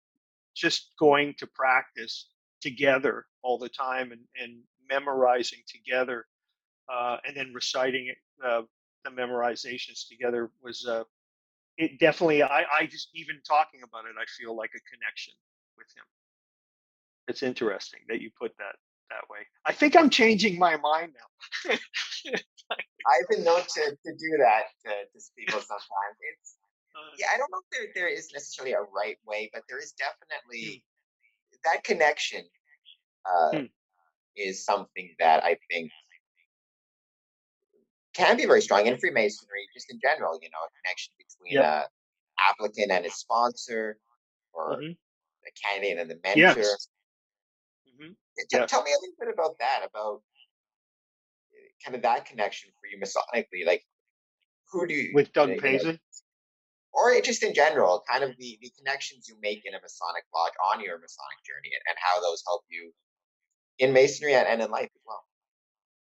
[0.59, 2.29] just going to practice
[2.61, 4.59] together all the time and, and
[4.91, 6.27] memorizing together
[6.93, 8.63] uh, and then reciting it, uh,
[9.05, 11.05] the memorizations together was uh,
[11.77, 12.43] it definitely.
[12.43, 15.35] I, I just even talking about it, I feel like a connection
[15.77, 16.05] with him.
[17.29, 18.75] It's interesting that you put that
[19.11, 19.41] that way.
[19.65, 21.71] I think I'm changing my mind now.
[23.09, 26.17] I've been known to, to do that to, to people sometimes.
[26.41, 26.57] It's
[27.19, 29.95] yeah, I don't know if there there is necessarily a right way, but there is
[29.99, 30.05] Hmm.
[30.07, 30.85] definitely
[31.65, 32.45] that connection
[33.25, 33.65] uh, Hmm.
[34.37, 35.91] is something that I think
[38.15, 40.39] can be very strong in Freemasonry, just in general.
[40.43, 41.65] You know, a connection between Yep.
[41.65, 41.89] a
[42.39, 43.99] applicant and his sponsor,
[44.53, 44.97] or Mhm.
[45.45, 46.61] the candidate and the mentor.
[46.61, 46.89] Yes.
[47.89, 48.17] Mhm.
[48.39, 48.67] T- Yeah.
[48.67, 50.23] Tell me a little bit about that, about
[51.53, 53.67] uh, kind of that connection for you masonically.
[53.67, 53.87] Like,
[54.71, 56.01] who do you With Doug you know, Payson.
[56.93, 60.53] Or just in general, kind of the, the connections you make in a Masonic lodge
[60.73, 62.93] on your Masonic journey and, and how those help you
[63.79, 65.25] in Masonry and, and in life as well.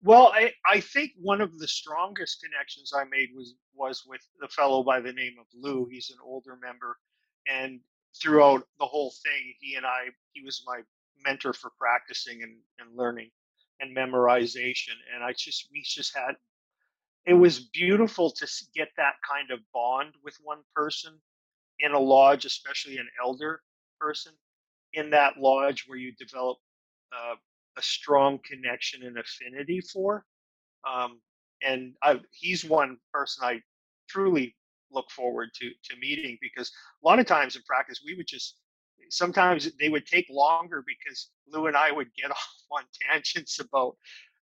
[0.05, 4.49] Well, I, I think one of the strongest connections I made was was with a
[4.49, 5.87] fellow by the name of Lou.
[5.91, 6.97] He's an older member,
[7.49, 7.81] and
[8.21, 10.81] throughout the whole thing, he and I, he was my
[11.25, 13.31] mentor for practicing and, and learning
[13.81, 14.95] and memorization.
[15.15, 16.35] And I just, we just had,
[17.27, 21.21] it was beautiful to get that kind of bond with one person
[21.81, 23.61] in a lodge, especially an elder
[24.01, 24.33] person
[24.93, 26.59] in that lodge where you develop
[27.13, 27.35] uh,
[27.79, 30.25] a strong connection and affinity for.
[30.89, 31.21] Um,
[31.63, 33.61] and I, he's one person I
[34.09, 34.57] truly
[34.91, 36.71] look forward to to meeting because
[37.03, 38.57] a lot of times in practice we would just
[39.09, 43.97] sometimes they would take longer because Lou and I would get off on tangents about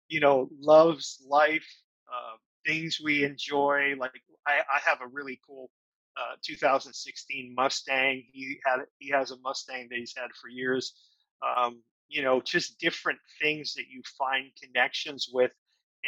[0.09, 1.67] you know love's life,
[2.13, 2.37] uh,
[2.69, 3.95] things we enjoy.
[3.99, 4.13] Like
[4.47, 5.71] I, I have a really cool
[6.17, 8.25] uh, 2016 Mustang.
[8.33, 10.95] He had he has a Mustang that he's had for years.
[11.43, 15.53] Um, you know, just different things that you find connections with,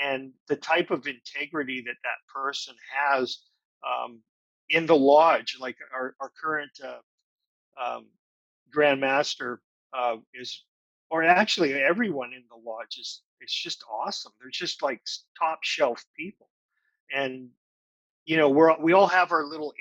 [0.03, 3.39] and the type of integrity that that person has
[3.87, 4.21] um,
[4.69, 5.57] in the lodge.
[5.61, 6.99] Like our our current uh,
[7.83, 8.07] um,
[8.73, 9.61] Grand Master
[9.93, 10.65] uh, is,
[11.11, 13.23] or actually everyone in the lodge is.
[13.41, 14.33] It's just awesome.
[14.41, 15.03] They're just like
[15.39, 16.49] top shelf people,
[17.15, 17.49] and
[18.27, 19.75] you know we're we all have our little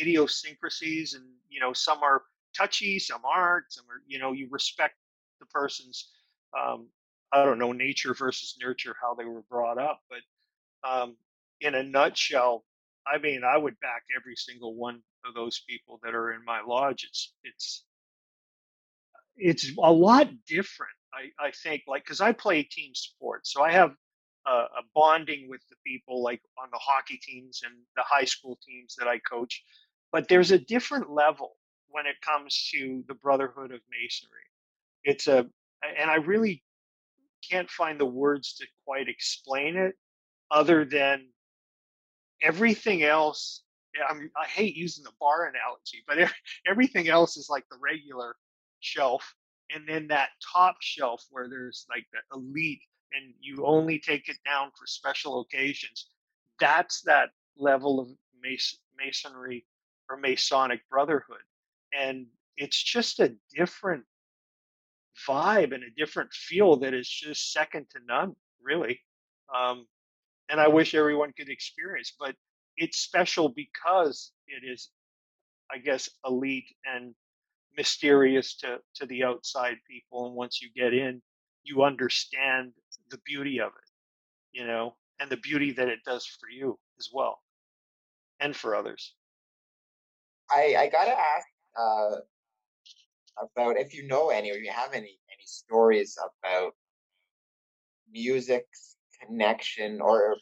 [0.00, 2.22] idiosyncrasies and you know some are
[2.56, 4.94] touchy some aren't some are you know you respect
[5.40, 6.10] the person's
[6.58, 6.88] um,
[7.32, 10.38] I don't know nature versus nurture how they were brought up, but
[10.88, 11.16] um,
[11.60, 12.64] in a nutshell,
[13.06, 16.62] I mean, I would back every single one of those people that are in my
[16.62, 17.04] lodge.
[17.08, 17.84] It's it's
[19.38, 20.92] it's a lot different.
[21.14, 23.94] I, I think like because I play team sports, so I have
[24.46, 28.58] a, a bonding with the people like on the hockey teams and the high school
[28.66, 29.64] teams that I coach.
[30.12, 31.56] But there's a different level
[31.88, 34.46] when it comes to the brotherhood of masonry.
[35.04, 35.46] It's a
[35.98, 36.62] and I really
[37.48, 39.94] can't find the words to quite explain it
[40.50, 41.28] other than
[42.42, 43.62] everything else
[44.08, 46.30] I'm, i hate using the bar analogy but
[46.66, 48.36] everything else is like the regular
[48.80, 49.34] shelf
[49.74, 52.80] and then that top shelf where there's like the elite
[53.12, 56.08] and you only take it down for special occasions
[56.60, 58.08] that's that level of
[58.98, 59.64] masonry
[60.10, 61.42] or masonic brotherhood.
[61.98, 64.04] And it's just a different
[65.28, 69.00] vibe and a different feel that is just second to none really.
[69.54, 69.86] Um,
[70.50, 72.34] and i wish everyone could experience but
[72.76, 74.90] it's special because it is
[75.72, 77.14] i guess elite and
[77.78, 81.22] mysterious to to the outside people and once you get in
[81.62, 82.72] you understand
[83.10, 87.08] the beauty of it you know and the beauty that it does for you as
[87.14, 87.38] well
[88.40, 89.14] and for others
[90.50, 91.46] i i gotta ask
[91.78, 92.16] uh
[93.40, 96.72] about if you know any or you have any any stories about
[98.10, 100.36] music's connection or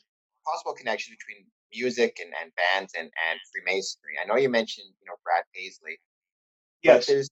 [0.47, 4.15] possible connection between music and, and bands and, and Freemasonry.
[4.23, 5.99] I know you mentioned, you know, Brad Paisley.
[6.87, 7.07] Yes.
[7.07, 7.29] There's,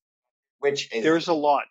[0.60, 1.64] which is, there's a lot.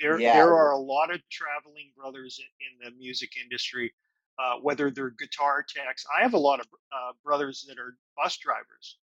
[0.00, 0.34] There, yeah.
[0.34, 3.92] there are a lot of traveling brothers in, in the music industry,
[4.38, 6.04] uh, whether they're guitar techs.
[6.16, 8.98] I have a lot of uh, brothers that are bus drivers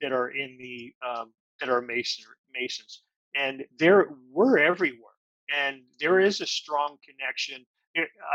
[0.00, 3.02] that are in the um, that are mason, masons,
[3.34, 5.14] and they're we're everywhere,
[5.56, 7.64] and there is a strong connection.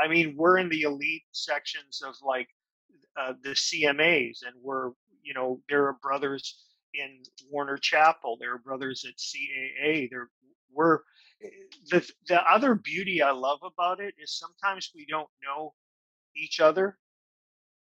[0.03, 2.49] I mean, we're in the elite sections of like
[3.19, 4.91] uh, the CMAs, and we're
[5.23, 8.37] you know there are brothers in Warner Chappell.
[8.39, 10.09] there are brothers at CAA.
[10.09, 10.29] There
[10.73, 10.99] we're
[11.89, 15.73] the the other beauty I love about it is sometimes we don't know
[16.35, 16.97] each other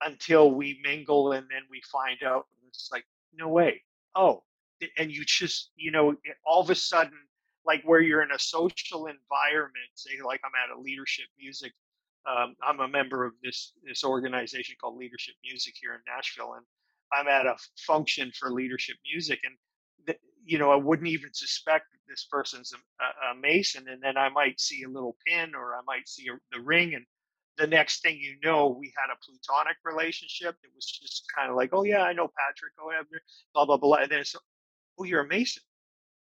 [0.03, 3.81] until we mingle, and then we find out it's like no way.
[4.15, 4.43] Oh,
[4.97, 7.17] and you just you know all of a sudden
[7.65, 11.71] like where you're in a social environment say like i'm at a leadership music
[12.25, 16.65] um, I'm a member of this this organization called Leadership Music here in Nashville, and
[17.13, 19.55] I'm at a function for leadership music, and
[20.07, 24.29] the, you know I wouldn't even suspect this person's a, a, mason, and then I
[24.29, 27.05] might see a little pin or I might see a, the ring, and
[27.57, 30.55] the next thing you know, we had a plutonic relationship.
[30.63, 33.21] It was just kind of like, oh yeah, I know Patrick oh, O'Ebner,
[33.53, 34.35] blah blah blah, and then it's,
[34.99, 35.63] oh you're a mason,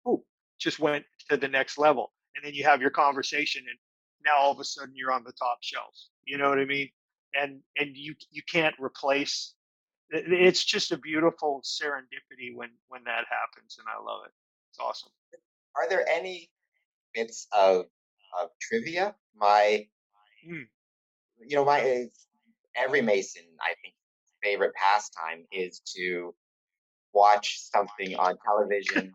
[0.07, 0.25] oh
[0.59, 3.79] just went to the next level, and then you have your conversation, and
[4.25, 5.95] now all of a sudden you're on the top shelf.
[6.25, 6.89] You know what I mean?
[7.35, 9.55] And and you you can't replace.
[10.13, 14.33] It's just a beautiful serendipity when when that happens, and I love it.
[14.71, 15.11] It's awesome.
[15.77, 16.51] Are there any
[17.15, 17.87] bits of
[18.41, 19.15] of trivia?
[19.35, 19.87] My,
[20.47, 20.65] mm.
[21.47, 22.07] you know, my
[22.77, 23.95] every Mason, I think,
[24.43, 26.35] favorite pastime is to
[27.15, 29.15] watch something on television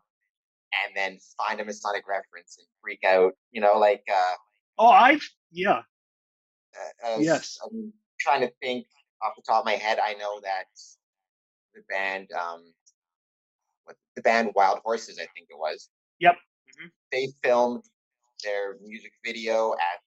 [0.86, 3.34] and then find a Masonic reference and freak out.
[3.52, 4.36] You know, like uh,
[4.78, 5.82] Oh, I've yeah.
[7.04, 7.60] As, yes.
[7.64, 8.86] I'm trying to think
[9.22, 10.00] off the top of my head.
[10.00, 10.66] I know that
[11.74, 12.74] the band, um,
[13.86, 15.90] what the band Wild Horses, I think it was.
[16.20, 16.36] Yep.
[16.36, 16.88] Mm-hmm.
[17.12, 17.84] They filmed
[18.44, 20.02] their music video at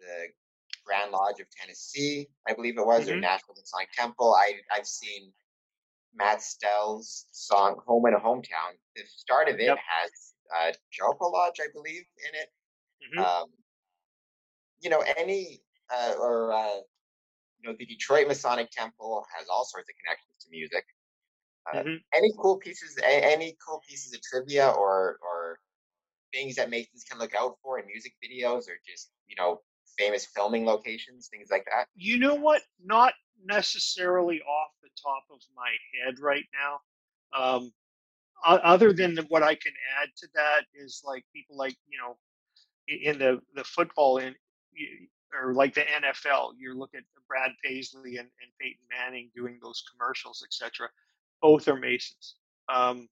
[0.00, 0.28] the
[0.84, 3.18] Grand Lodge of Tennessee, I believe it was, mm-hmm.
[3.18, 4.34] or National Masonic Temple.
[4.34, 5.32] I I've seen
[6.14, 9.78] Matt Stell's song "Home in a Hometown." The start of it yep.
[9.78, 10.10] has
[10.58, 12.48] uh, Joppa Lodge, I believe, in it.
[13.04, 13.24] Mm-hmm.
[13.24, 13.48] Um,
[14.80, 15.62] you know, any
[15.94, 16.80] uh, or uh,
[17.62, 20.84] you know, the Detroit Masonic Temple has all sorts of connections to music.
[21.70, 21.96] Uh, mm-hmm.
[22.14, 22.98] Any cool pieces?
[23.04, 25.58] Any cool pieces of trivia or or
[26.32, 29.60] things that Masons can look out for in music videos, or just you know,
[29.98, 31.86] famous filming locations, things like that?
[31.94, 32.62] You know what?
[32.82, 33.12] Not
[33.44, 36.80] necessarily off the top of my head right now.
[37.38, 37.72] Um,
[38.42, 42.16] other than what I can add to that is like people like you know
[42.88, 44.34] in the the football in
[45.34, 49.84] or like the NFL, you look at Brad Paisley and, and Peyton Manning doing those
[49.90, 50.88] commercials, etc.
[51.40, 52.36] Both are Masons,
[52.68, 53.08] um,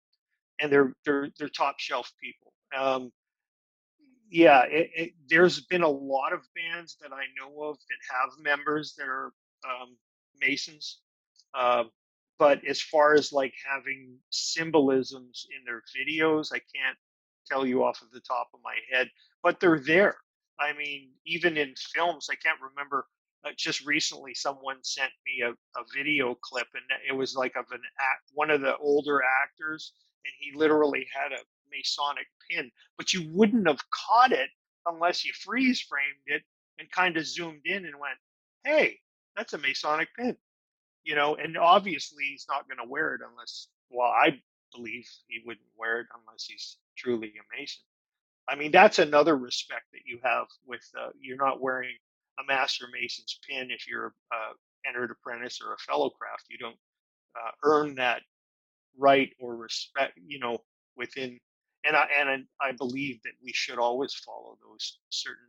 [0.61, 2.53] and they're they're they're top shelf people.
[2.77, 3.13] Um,
[4.31, 8.45] yeah, it, it, there's been a lot of bands that I know of that have
[8.45, 9.33] members that are
[9.65, 9.97] um,
[10.41, 11.01] Masons,
[11.55, 11.85] uh,
[12.39, 16.99] but as far as like having symbolisms in their videos, I can't
[17.47, 19.09] tell you off of the top of my head,
[19.43, 20.17] but they're there
[20.61, 23.07] I mean, even in films, I can't remember.
[23.45, 27.67] Uh, just recently, someone sent me a, a video clip, and it was like of
[27.71, 29.93] an act, one of the older actors,
[30.25, 34.51] and he literally had a Masonic pin, but you wouldn't have caught it
[34.87, 36.43] unless you freeze framed it
[36.79, 38.19] and kind of zoomed in and went,
[38.65, 39.01] "Hey,
[39.37, 40.37] that's a Masonic pin,"
[41.05, 41.37] you know.
[41.37, 44.41] And obviously, he's not going to wear it unless, well, I
[44.75, 47.83] believe he wouldn't wear it unless he's truly a Mason.
[48.49, 51.95] I mean, that's another respect that you have with uh, you're not wearing
[52.41, 54.53] a Master Mason's pin if you're uh,
[54.87, 56.45] entered apprentice or a fellow craft.
[56.49, 56.77] You don't
[57.37, 58.23] uh, earn that
[58.97, 60.59] right or respect, you know,
[60.97, 61.39] within.
[61.85, 65.47] And I and I believe that we should always follow those certain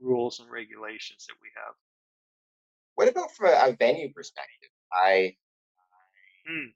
[0.00, 1.74] rules and regulations that we have.
[2.94, 4.70] What about from a, venue perspective?
[4.92, 5.34] I
[6.46, 6.66] hmm.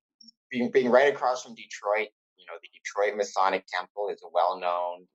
[0.50, 5.06] being being right across from Detroit, you know, the Detroit Masonic Temple is a well-known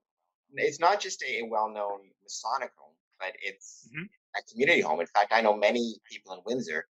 [0.56, 4.06] it's not just a, well-known Masonic home, but it's mm-hmm.
[4.38, 5.00] a community home.
[5.00, 6.86] In fact, I know many people in Windsor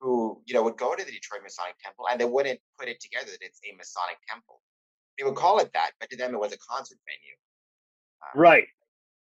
[0.00, 3.00] who, you know, would go to the Detroit Masonic Temple and they wouldn't put it
[3.00, 4.60] together that it's a Masonic temple.
[5.18, 7.36] They would call it that, but to them it was a concert venue.
[8.22, 8.66] Um, right.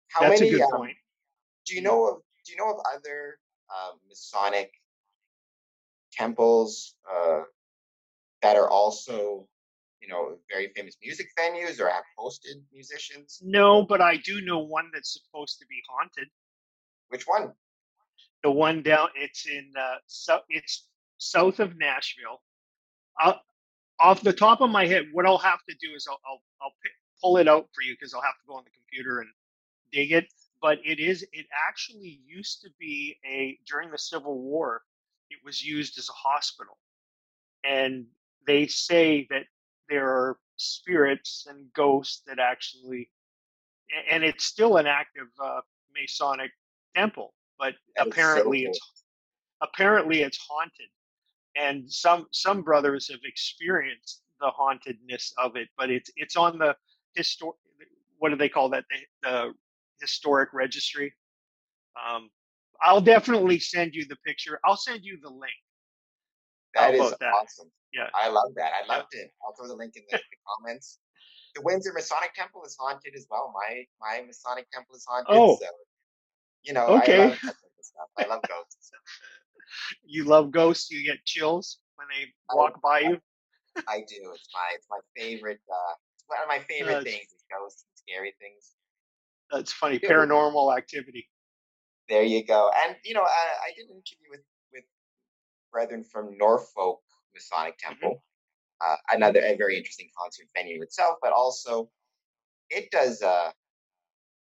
[0.09, 0.53] How That's many?
[0.53, 0.97] A good um, point.
[1.65, 3.37] Do you know of Do you know of other
[3.69, 4.71] uh, Masonic
[6.11, 7.41] temples uh,
[8.41, 9.47] that are also
[10.01, 13.39] you know, very famous music venues or have hosted musicians?
[13.43, 16.27] No, but I do know one that's supposed to be haunted.
[17.09, 17.53] Which one?
[18.43, 19.09] The one down.
[19.15, 19.71] It's in.
[19.77, 20.87] Uh, so it's
[21.17, 22.41] south of Nashville.
[23.17, 23.41] I'll,
[23.99, 26.73] off the top of my head, what I'll have to do is I'll I'll, I'll
[26.83, 26.91] pick,
[27.21, 29.29] pull it out for you because I'll have to go on the computer and
[29.91, 30.27] dig it.
[30.61, 31.23] But it is.
[31.31, 34.81] It actually used to be a during the Civil War.
[35.29, 36.77] It was used as a hospital,
[37.63, 38.05] and
[38.45, 39.45] they say that
[39.89, 43.09] there are spirits and ghosts that actually,
[44.09, 45.61] and it's still an active uh,
[45.99, 46.51] Masonic
[46.95, 48.71] temple, but that apparently so cool.
[48.71, 49.03] it's
[49.61, 50.89] apparently it's haunted,
[51.55, 56.75] and some some brothers have experienced the hauntedness of it, but it's it's on the
[57.15, 57.57] historic.
[58.19, 59.53] what do they call that the, the
[60.01, 61.13] historic registry.
[61.95, 62.29] Um,
[62.81, 64.59] I'll definitely send you the picture.
[64.65, 65.53] I'll send you the link.
[66.73, 67.33] That is that?
[67.33, 67.71] awesome.
[67.95, 68.09] Yeah.
[68.13, 68.71] I love that.
[68.75, 69.21] I loved yeah.
[69.21, 69.33] it.
[69.43, 70.99] I'll throw the link in the, the, comments.
[71.55, 73.53] The Windsor Masonic Temple is haunted as well.
[73.55, 75.33] My my Masonic Temple is haunted.
[75.33, 75.55] Oh.
[75.55, 75.67] So,
[76.63, 77.23] you know, okay.
[77.23, 77.39] I love
[77.81, 78.09] stuff.
[78.17, 78.91] I love ghosts.
[80.03, 80.91] you love ghosts?
[80.91, 83.17] You get chills when they walk I, by you?
[83.87, 84.31] I do.
[84.33, 85.93] It's my it's my favorite uh
[86.27, 88.71] one of my favorite things is ghosts and scary things.
[89.51, 89.99] That's funny.
[89.99, 91.29] Paranormal activity.
[92.09, 92.71] There you go.
[92.85, 94.43] And you know, I, I did an interview with
[94.73, 94.83] with
[95.71, 96.99] brethren from Norfolk
[97.35, 97.89] Masonic mm-hmm.
[97.89, 98.09] Temple.
[98.09, 98.91] Mm-hmm.
[98.91, 101.89] Uh, another a very interesting concert venue itself, but also
[102.69, 103.51] it does uh,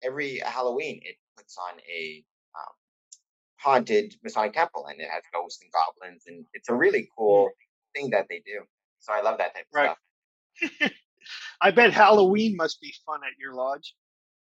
[0.02, 1.00] every Halloween.
[1.02, 2.24] It puts on a
[2.54, 2.74] um,
[3.56, 8.00] haunted Masonic temple, and it has ghosts and goblins, and it's a really cool mm-hmm.
[8.00, 8.60] thing that they do.
[9.00, 9.96] So I love that type of right.
[10.58, 10.92] stuff.
[11.60, 13.94] I bet Halloween must be fun at your lodge.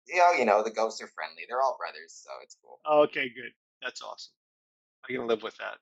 [0.07, 1.43] Yeah, you know the ghosts are friendly.
[1.47, 2.79] They're all brothers, so it's cool.
[3.03, 3.51] okay, good.
[3.82, 4.34] That's awesome.
[5.07, 5.77] I can live with that.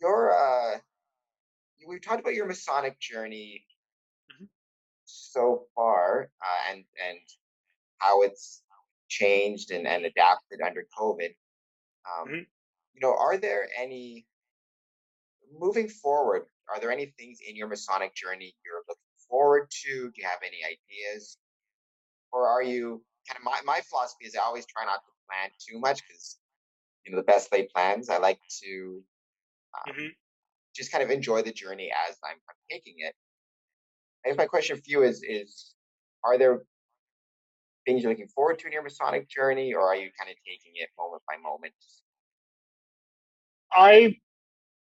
[0.00, 0.78] Your uh,
[1.86, 3.64] we've talked about your Masonic journey
[4.32, 4.44] mm-hmm.
[5.04, 7.18] so far, uh, and and
[7.98, 8.62] how it's
[9.08, 11.34] changed and, and adapted under COVID.
[12.06, 12.34] Um, mm-hmm.
[12.94, 14.26] You know, are there any
[15.58, 16.46] moving forward?
[16.72, 19.88] Are there any things in your Masonic journey you're looking forward to?
[19.88, 21.38] Do you have any ideas,
[22.32, 25.50] or are you kind of my my philosophy is I always try not to plan
[25.58, 26.38] too much because
[27.04, 28.08] you know the best laid plans.
[28.08, 29.02] I like to
[29.74, 30.06] um, mm-hmm
[30.76, 33.14] just kind of enjoy the journey as I'm, I'm taking it.
[34.24, 35.74] I guess my question for you is is
[36.24, 36.60] are there
[37.86, 40.72] things you're looking forward to in your Masonic journey, or are you kind of taking
[40.74, 41.72] it moment by moment?
[43.72, 44.16] I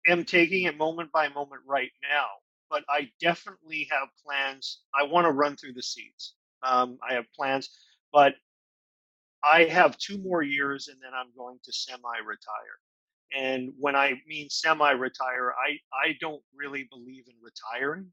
[0.06, 2.26] am taking it moment by moment right now,
[2.70, 4.82] but I definitely have plans.
[4.94, 6.34] I want to run through the seats.
[6.62, 7.70] Um, I have plans,
[8.12, 8.34] but
[9.42, 12.78] I have two more years and then I'm going to semi retire.
[13.36, 18.06] And when I mean semi retire, I, I don't really believe in retiring.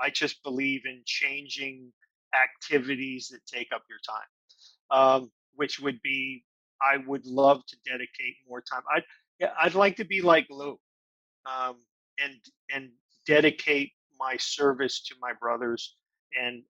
[0.00, 1.92] I just believe in changing
[2.34, 6.44] activities that take up your time, um, which would be
[6.82, 8.82] I would love to dedicate more time.
[8.94, 9.04] I'd
[9.58, 10.78] I'd like to be like Lou,
[11.46, 11.76] um,
[12.22, 12.34] and
[12.72, 12.90] and
[13.26, 15.94] dedicate my service to my brothers
[16.40, 16.62] and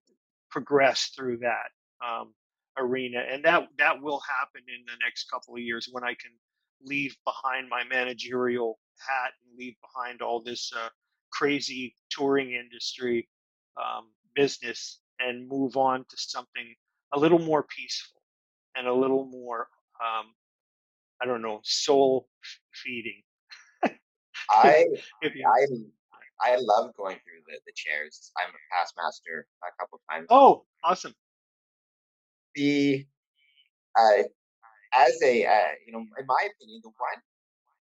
[0.51, 1.71] progress through that
[2.07, 2.35] um,
[2.79, 6.33] arena, and that that will happen in the next couple of years when I can
[6.85, 10.89] leave behind my managerial hat and leave behind all this uh,
[11.33, 13.29] crazy touring industry
[13.77, 16.75] um, business and move on to something
[17.13, 18.21] a little more peaceful.
[18.77, 19.69] and a little more,
[20.01, 20.35] um,
[21.23, 22.29] I don't know, soul
[22.73, 23.23] feeding.
[24.51, 24.87] I
[25.23, 25.67] I
[26.41, 28.33] I love going through the, the chairs.
[28.37, 30.27] I'm a past master a couple times.
[30.31, 31.15] Oh, awesome.
[32.55, 33.07] The
[33.99, 34.23] uh,
[34.95, 37.23] as a uh, you know, in my opinion, the one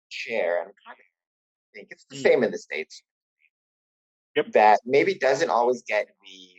[0.09, 1.03] chair, I'm trying to
[1.73, 2.23] think it's the mm.
[2.23, 3.03] same in the states.
[4.35, 4.51] Yep.
[4.51, 6.49] That maybe doesn't always get the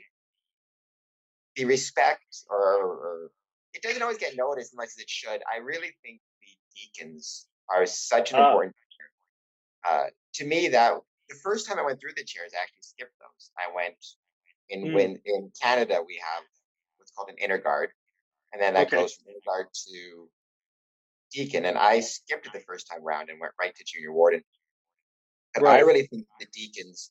[1.57, 3.31] the respect or, or
[3.75, 5.43] it doesn't always get noticed as much as it should.
[5.53, 8.75] I really think the deacons are such an uh, important
[9.89, 10.95] uh, to me, that
[11.29, 13.51] the first time I went through the chairs, I actually skipped those.
[13.59, 13.97] I went
[14.69, 14.95] in mm.
[14.95, 16.45] when in Canada we have
[16.99, 17.91] what's called an inner guard,
[18.53, 18.97] and then that okay.
[18.97, 20.29] goes from guard to
[21.33, 21.65] deacon.
[21.65, 24.43] And I skipped it the first time round and went right to junior warden.
[25.55, 25.79] And right.
[25.79, 27.11] I really think the deacons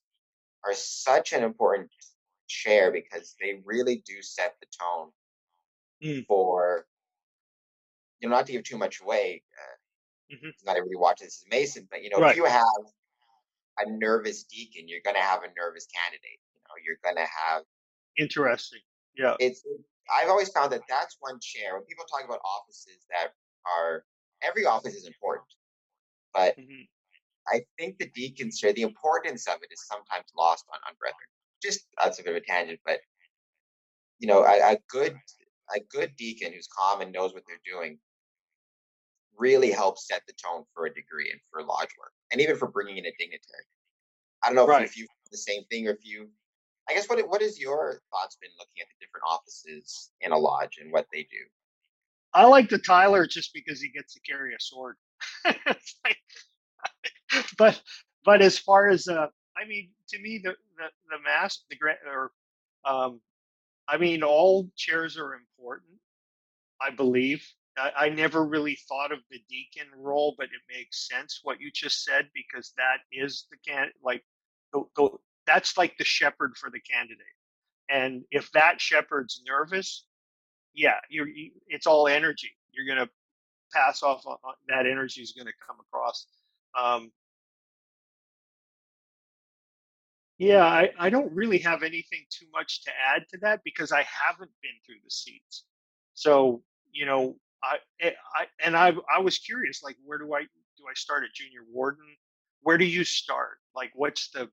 [0.64, 1.90] are such an important
[2.48, 5.10] chair because they really do set the tone
[6.04, 6.26] mm.
[6.28, 6.86] for
[8.20, 9.44] you know not to give too much away.
[9.58, 9.76] Uh,
[10.34, 10.50] Mm-hmm.
[10.66, 12.32] Not everybody watches this is Mason, but you know, right.
[12.32, 12.64] if you have
[13.80, 16.40] a nervous deacon, you're going to have a nervous candidate.
[16.54, 17.64] You know, you're going to have
[18.18, 18.80] interesting.
[19.18, 19.64] Yeah, it's.
[20.14, 21.76] I've always found that that's one chair.
[21.76, 23.34] When people talk about offices that
[23.66, 24.04] are
[24.44, 25.48] every office is important,
[26.34, 26.84] but mm-hmm.
[27.48, 31.30] I think the deacon's chair, the importance of it is sometimes lost on on brethren.
[31.62, 33.00] Just that's a bit of a tangent, but
[34.20, 35.16] you know, a, a good
[35.76, 37.98] a good deacon who's calm and knows what they're doing
[39.38, 42.68] really helps set the tone for a degree and for lodge work, and even for
[42.68, 43.66] bringing in a dignitary.
[44.44, 44.84] I don't know right.
[44.84, 46.30] if you feel the same thing or if you.
[46.90, 50.38] I guess what what is your thoughts been looking at the different offices in a
[50.38, 51.44] lodge and what they do?
[52.34, 54.98] I like the Tyler just because he gets to carry a sword.
[57.58, 57.82] but
[58.24, 59.28] but as far as uh,
[59.58, 61.78] I mean, to me the the the mass the
[62.08, 62.32] or
[62.86, 63.22] um,
[63.88, 66.00] I mean all chairs are important.
[66.82, 67.46] I believe
[67.78, 71.72] I, I never really thought of the deacon role, but it makes sense what you
[71.72, 74.24] just said because that is the can like
[74.74, 75.10] the, the,
[75.46, 77.26] that's like the shepherd for the candidate.
[77.90, 80.06] And if that shepherd's nervous,
[80.74, 82.52] yeah, you're you, it's all energy.
[82.72, 83.12] You're going to
[83.74, 84.38] pass off on,
[84.68, 86.28] that energy is going to come across.
[86.80, 87.12] Um,
[90.38, 94.04] yeah, I, I don't really have anything too much to add to that because I
[94.04, 95.66] haven't been through the seats.
[96.14, 100.42] So, you know, I, eh, I and I I was curious, like where do I
[100.42, 102.06] do I start at junior warden?
[102.62, 103.58] Where do you start?
[103.76, 104.50] Like what's the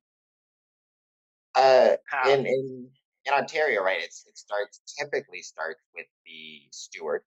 [1.55, 1.97] uh
[2.29, 2.89] in, in
[3.25, 4.01] in Ontario, right?
[4.01, 7.23] It's it starts typically starts with the steward.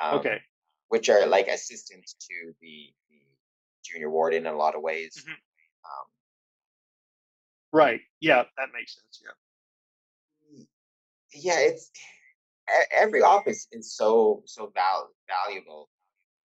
[0.00, 0.40] Um, okay.
[0.88, 3.16] Which are like assistants to the, the
[3.84, 5.16] junior warden in a lot of ways.
[5.18, 5.32] Mm-hmm.
[5.32, 6.06] Um,
[7.72, 8.00] right.
[8.20, 9.22] Yeah, that makes sense.
[9.22, 9.32] Yeah.
[11.32, 11.90] Yeah, it's
[12.92, 15.88] every office is so so val- valuable.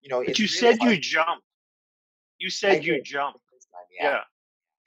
[0.02, 0.92] You know, but you really said hard.
[0.92, 1.44] you jump.
[2.40, 3.36] You said I you jump.
[3.36, 4.10] Time, yeah.
[4.12, 4.20] yeah.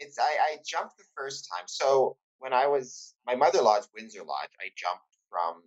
[0.04, 1.64] It's I, I jumped the first time.
[1.66, 5.62] So when I was my mother lodge, Windsor Lodge, I jumped from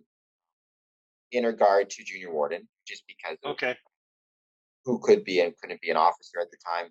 [1.30, 3.76] inner guard to junior warden just because okay
[4.88, 6.86] who could be and couldn't be an officer at the time.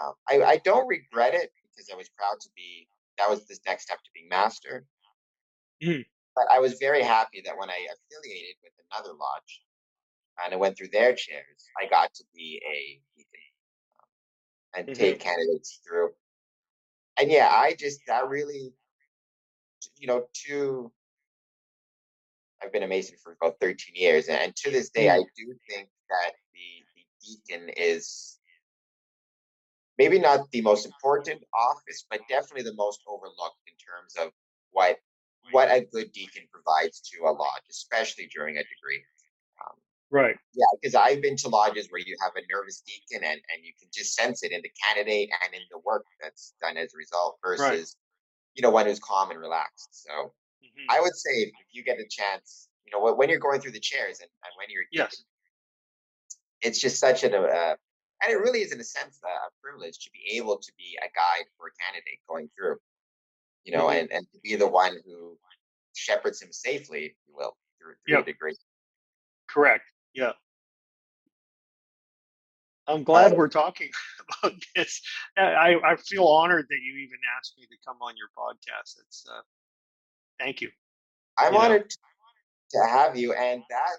[0.00, 2.88] Um, I, I don't regret it because I was proud to be.
[3.18, 4.86] That was the next step to being master.
[5.82, 6.04] Mm.
[6.34, 9.62] But I was very happy that when I affiliated with another lodge
[10.42, 13.00] and I went through their chairs, I got to be a
[14.00, 14.98] um, and mm-hmm.
[14.98, 16.10] take candidates through.
[17.20, 18.72] And yeah, I just I really,
[19.96, 20.92] you know, to
[22.62, 25.22] I've been a Mason for about 13 years, and, to this day, I mm-hmm.
[25.36, 28.38] do think that the, the deacon is
[29.96, 34.32] maybe not the most important office, but definitely the most overlooked in terms of
[34.70, 34.98] what
[35.50, 39.02] what a good deacon provides to a lodge, especially during a degree.
[40.10, 40.36] Right.
[40.54, 43.72] Yeah, because I've been to lodges where you have a nervous deacon and, and you
[43.78, 46.96] can just sense it in the candidate and in the work that's done as a
[46.96, 47.86] result versus, right.
[48.54, 49.88] you know, one who's calm and relaxed.
[49.92, 50.32] So
[50.64, 50.86] mm-hmm.
[50.90, 53.80] I would say if you get a chance, you know, when you're going through the
[53.80, 55.24] chairs and, and when you're yes.
[56.62, 57.76] it's just such a, uh,
[58.22, 61.08] and it really is in a sense a privilege to be able to be a
[61.14, 62.78] guide for a candidate going through
[63.68, 63.98] you know, mm-hmm.
[63.98, 65.36] and, and to be the one who
[65.94, 68.22] shepherds him safely, if you will, through, through yep.
[68.22, 68.54] a degree.
[69.46, 69.84] Correct.
[70.14, 70.32] Yeah.
[72.88, 73.90] I'm glad we're talking
[74.42, 75.02] about this.
[75.36, 78.98] I, I feel honored that you even asked me to come on your podcast.
[79.06, 79.42] It's uh,
[80.38, 80.70] thank you.
[81.36, 81.92] I'm you honored
[82.74, 82.80] know.
[82.80, 83.98] to have you, and that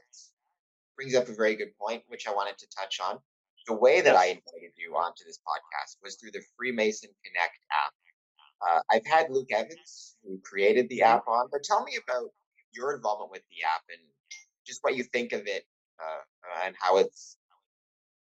[0.96, 3.20] brings up a very good point, which I wanted to touch on.
[3.68, 4.16] The way that.
[4.16, 7.94] I invited you onto this podcast was through the Freemason Connect app.
[8.68, 11.18] Uh, I've had Luke Evans, who created the mm-hmm.
[11.18, 12.30] app, on, but tell me about
[12.72, 14.02] your involvement with the app and
[14.66, 15.64] just what you think of it
[16.00, 17.38] uh, and how it's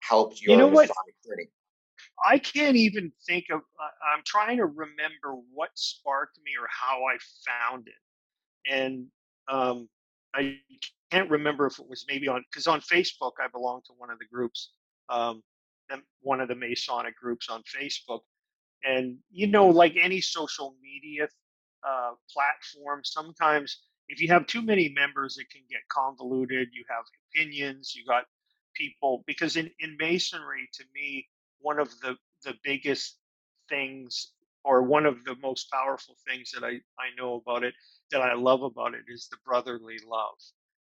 [0.00, 0.90] helped your you know what?
[1.26, 1.48] journey.
[2.24, 3.60] I can't even think of.
[3.60, 9.06] Uh, I'm trying to remember what sparked me or how I found it, and
[9.48, 9.88] um,
[10.34, 10.58] I
[11.10, 14.18] can't remember if it was maybe on because on Facebook I belong to one of
[14.18, 14.72] the groups,
[15.08, 15.42] um,
[16.20, 18.20] one of the Masonic groups on Facebook,
[18.84, 21.28] and you know, like any social media
[21.86, 23.82] uh, platform, sometimes
[24.12, 26.68] if you have too many members, it can get convoluted.
[26.72, 27.04] You have
[27.34, 28.24] opinions, you got
[28.74, 31.26] people because in, in masonry to me
[31.60, 33.18] one of the the biggest
[33.70, 34.32] things
[34.64, 37.74] or one of the most powerful things that I, I know about it
[38.10, 40.36] that I love about it is the brotherly love.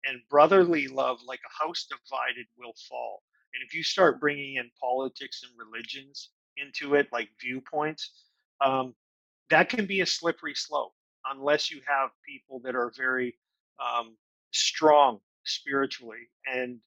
[0.04, 3.22] And brotherly love, like a house divided, will fall.
[3.54, 8.12] And if you start bringing in politics and religions into it, like viewpoints,
[8.60, 8.94] um,
[9.50, 10.92] that can be a slippery slope
[11.32, 13.36] unless you have people that are very
[13.80, 14.16] um,
[14.52, 16.78] strong spiritually and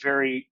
[0.00, 0.48] very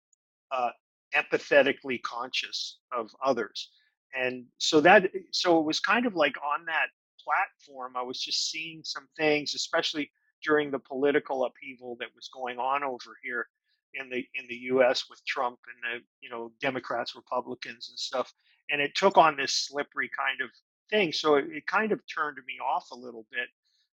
[0.52, 0.70] uh,
[1.14, 3.70] empathetically conscious of others.
[4.16, 6.88] And so that, so it was kind of like on that
[7.22, 10.10] platform, I was just seeing some things, especially
[10.42, 13.46] during the political upheaval that was going on over here
[13.94, 15.04] in the in the U.S.
[15.10, 18.32] with Trump and the you know Democrats, Republicans, and stuff.
[18.70, 20.50] And it took on this slippery kind of
[20.90, 21.12] thing.
[21.12, 23.48] So it, it kind of turned me off a little bit,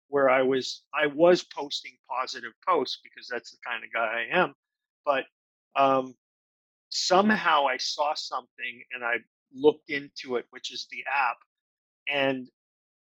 [0.10, 4.38] where I was I was posting positive posts because that's the kind of guy I
[4.38, 4.54] am,
[5.06, 5.26] but
[5.76, 6.16] um,
[6.89, 9.16] somehow I saw something and I
[9.54, 11.38] looked into it, which is the app,
[12.10, 12.48] and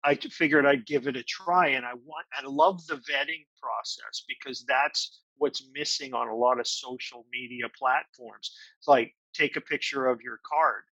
[0.03, 1.69] I figured I'd give it a try.
[1.69, 6.59] And I want I love the vetting process because that's what's missing on a lot
[6.59, 8.55] of social media platforms.
[8.79, 10.83] It's like take a picture of your card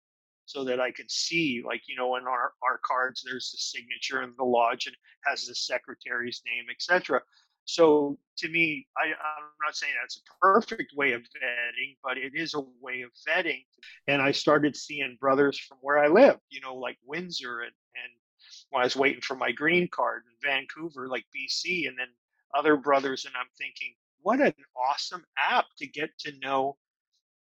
[0.45, 4.21] so that I can see, like, you know, in our, our cards, there's the signature
[4.21, 7.21] and the lodge and has the secretary's name, etc.
[7.65, 12.33] So to me, I, I'm not saying that's a perfect way of vetting, but it
[12.35, 13.65] is a way of vetting.
[14.07, 18.13] And I started seeing brothers from where I live, you know, like Windsor and, and
[18.69, 22.07] when I was waiting for my green card in Vancouver, like BC, and then
[22.55, 23.25] other brothers.
[23.25, 26.77] And I'm thinking, what an awesome app to get to know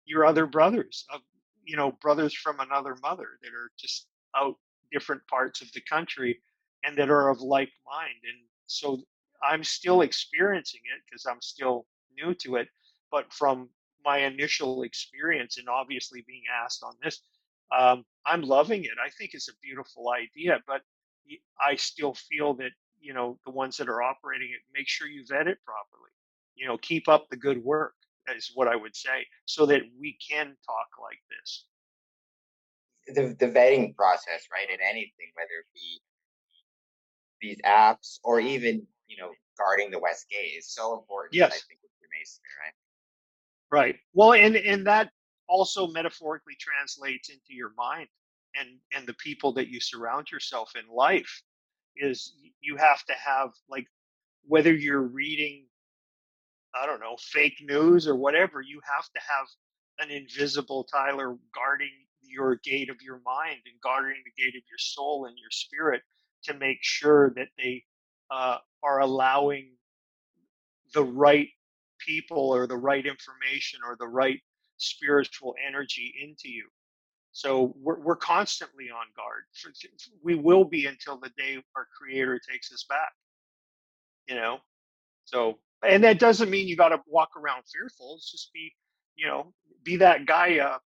[0.05, 1.21] your other brothers of
[1.69, 4.55] you know brothers from another mother that are just out
[4.91, 6.41] different parts of the country
[6.83, 8.19] and that are of like mind.
[8.23, 8.99] And so
[9.43, 11.85] i'm still experiencing it because i'm still
[12.17, 12.67] new to it
[13.11, 13.69] but from
[14.03, 17.21] my initial experience and obviously being asked on this
[17.77, 18.91] um, i'm loving it.
[19.03, 20.81] I think it's a beautiful idea but
[21.61, 25.23] i still feel that you know the ones that are operating it make sure you
[25.27, 26.11] vet it properly
[26.55, 27.93] you know keep up the good work
[28.35, 31.65] is what I would say, so that we can talk like this.
[33.07, 36.01] The the vetting process, right, in anything, whether it be
[37.41, 41.33] these apps or even you know guarding the West Gate, is so important.
[41.33, 42.73] Yes, I think with Freemasonry, right?
[43.71, 43.95] Right.
[44.13, 45.11] Well, and and that
[45.47, 48.07] also metaphorically translates into your mind
[48.57, 51.41] and and the people that you surround yourself in life
[51.95, 53.85] is you have to have like
[54.47, 55.65] whether you're reading
[56.75, 59.47] I don't know, fake news or whatever, you have to have
[59.99, 61.91] an invisible Tyler guarding
[62.21, 66.01] your gate of your mind and guarding the gate of your soul and your spirit
[66.43, 67.83] to make sure that they
[68.31, 69.71] uh, are allowing
[70.93, 71.49] the right
[71.99, 74.39] people or the right information or the right
[74.77, 76.67] spiritual energy into you.
[77.31, 79.43] So we're, we're constantly on guard.
[80.23, 83.11] We will be until the day our creator takes us back.
[84.27, 84.59] You know,
[85.25, 88.15] so and that doesn't mean you got to walk around fearful.
[88.15, 88.73] It's just be,
[89.15, 89.53] you know,
[89.83, 90.77] be that guy uh,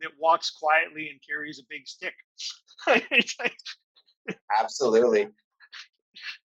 [0.00, 2.14] that walks quietly and carries a big stick.
[4.58, 5.28] Absolutely.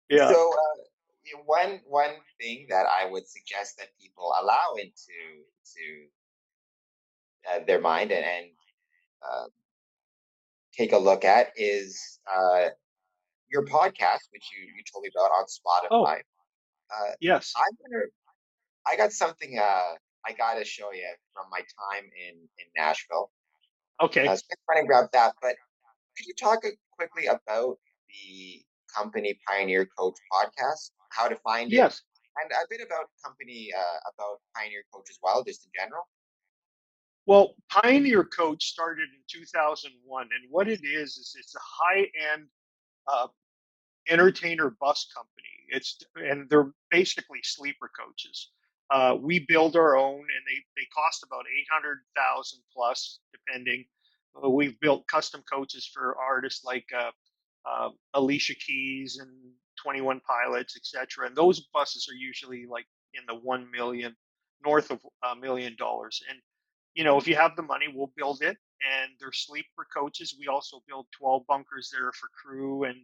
[0.08, 0.28] Yeah.
[0.28, 5.44] So uh, one one thing that I would suggest that people allow into
[5.74, 6.06] to
[7.50, 8.46] uh, their mind and, and
[9.22, 9.46] uh,
[10.76, 12.68] take a look at is uh,
[13.50, 15.44] your podcast, which you you told me about on
[15.90, 16.20] Oh, Spotify.
[16.94, 17.52] Uh, yes.
[17.56, 18.04] I'm gonna.
[18.86, 19.58] I got something.
[19.58, 19.94] Uh,
[20.26, 23.30] I gotta show you from my time in in Nashville.
[24.00, 24.26] Okay.
[24.26, 25.56] Uh, so I'm trying to grab that, but
[26.16, 26.60] could you talk
[26.96, 27.78] quickly about
[28.08, 28.62] the
[28.94, 32.02] company Pioneer Coach podcast, how to find it, Yes.
[32.42, 36.04] and a bit about company uh, about Pioneer Coach as well, just in general?
[37.26, 42.46] Well, Pioneer Coach started in 2001, and what it is is it's a high-end
[43.08, 43.28] uh,
[44.08, 45.32] entertainer bus company.
[45.68, 48.50] It's and they're basically sleeper coaches.
[48.90, 53.84] Uh, we build our own, and they they cost about eight hundred thousand plus, depending.
[54.36, 57.10] Uh, we've built custom coaches for artists like uh,
[57.68, 59.30] uh, Alicia Keys and
[59.82, 61.26] Twenty One Pilots, etc.
[61.26, 64.14] And those buses are usually like in the one million
[64.64, 66.22] north of a million dollars.
[66.28, 66.38] And
[66.94, 68.56] you know, if you have the money, we'll build it.
[68.84, 70.36] And they're sleeper coaches.
[70.38, 72.98] We also build 12 bunkers there for crew, and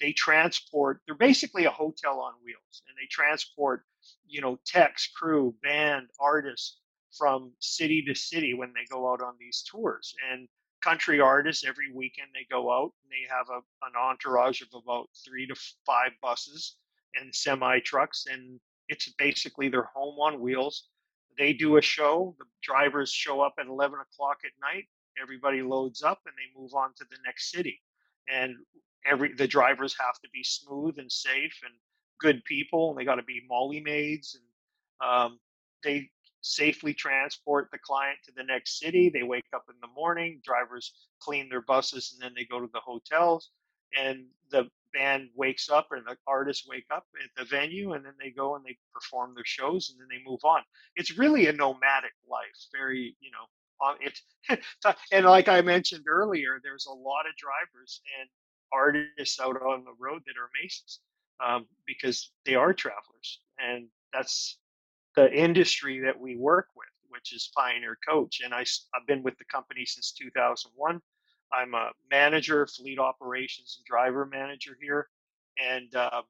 [0.00, 1.00] they transport.
[1.06, 3.84] They're basically a hotel on wheels, and they transport,
[4.26, 6.78] you know, techs, crew, band, artists
[7.16, 10.14] from city to city when they go out on these tours.
[10.30, 10.48] And
[10.82, 15.08] country artists every weekend they go out and they have a, an entourage of about
[15.24, 16.76] three to five buses
[17.14, 20.88] and semi trucks and it's basically their home on wheels
[21.36, 24.84] they do a show the drivers show up at 11 o'clock at night
[25.20, 27.80] everybody loads up and they move on to the next city
[28.32, 28.54] and
[29.08, 31.74] every the drivers have to be smooth and safe and
[32.20, 35.38] good people and they got to be molly maids and um,
[35.84, 39.10] they safely transport the client to the next city.
[39.10, 42.70] They wake up in the morning, drivers clean their buses, and then they go to
[42.72, 43.50] the hotels.
[43.98, 48.14] And the band wakes up, and the artists wake up at the venue, and then
[48.20, 50.62] they go and they perform their shows, and then they move on.
[50.96, 52.46] It's really a nomadic life.
[52.72, 54.18] Very, you know, it.
[55.12, 58.28] and like I mentioned earlier, there's a lot of drivers and
[58.72, 61.00] artists out on the road that are Masons
[61.44, 64.58] um, because they are travelers, and that's
[65.16, 68.40] the industry that we work with, which is Pioneer Coach.
[68.44, 68.60] And I,
[68.94, 71.00] I've been with the company since 2001.
[71.52, 75.08] I'm a manager, fleet operations and driver manager here.
[75.58, 76.22] And, uh,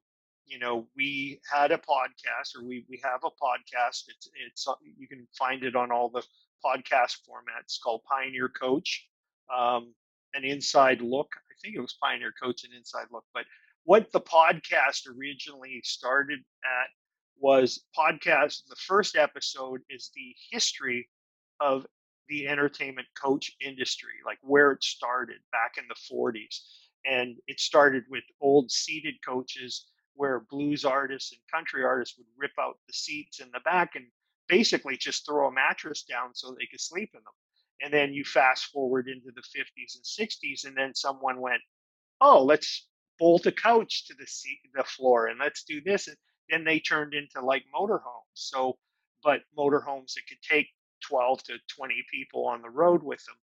[0.45, 4.05] you know, we had a podcast or we, we have a podcast.
[4.07, 6.23] It's, it's, uh, you can find it on all the
[6.65, 9.07] podcast formats called Pioneer Coach.
[9.55, 9.93] Um,
[10.33, 11.29] an inside look.
[11.35, 13.25] I think it was Pioneer Coach and Inside Look.
[13.33, 13.45] But
[13.83, 16.87] what the podcast originally started at
[17.39, 18.67] was podcast.
[18.67, 21.09] The first episode is the history
[21.59, 21.85] of
[22.27, 26.59] the entertainment coach industry, like where it started back in the 40s.
[27.05, 32.51] And it started with old seated coaches where blues artists and country artists would rip
[32.59, 34.05] out the seats in the back and
[34.47, 37.33] basically just throw a mattress down so they could sleep in them.
[37.81, 41.61] And then you fast forward into the 50s and 60s, and then someone went,
[42.21, 42.87] "Oh, let's
[43.19, 46.17] bolt a couch to the seat, the floor, and let's do this." And
[46.49, 48.33] then they turned into like motorhomes.
[48.33, 48.77] So,
[49.23, 50.69] but motorhomes that could take
[51.01, 53.37] 12 to 20 people on the road with them.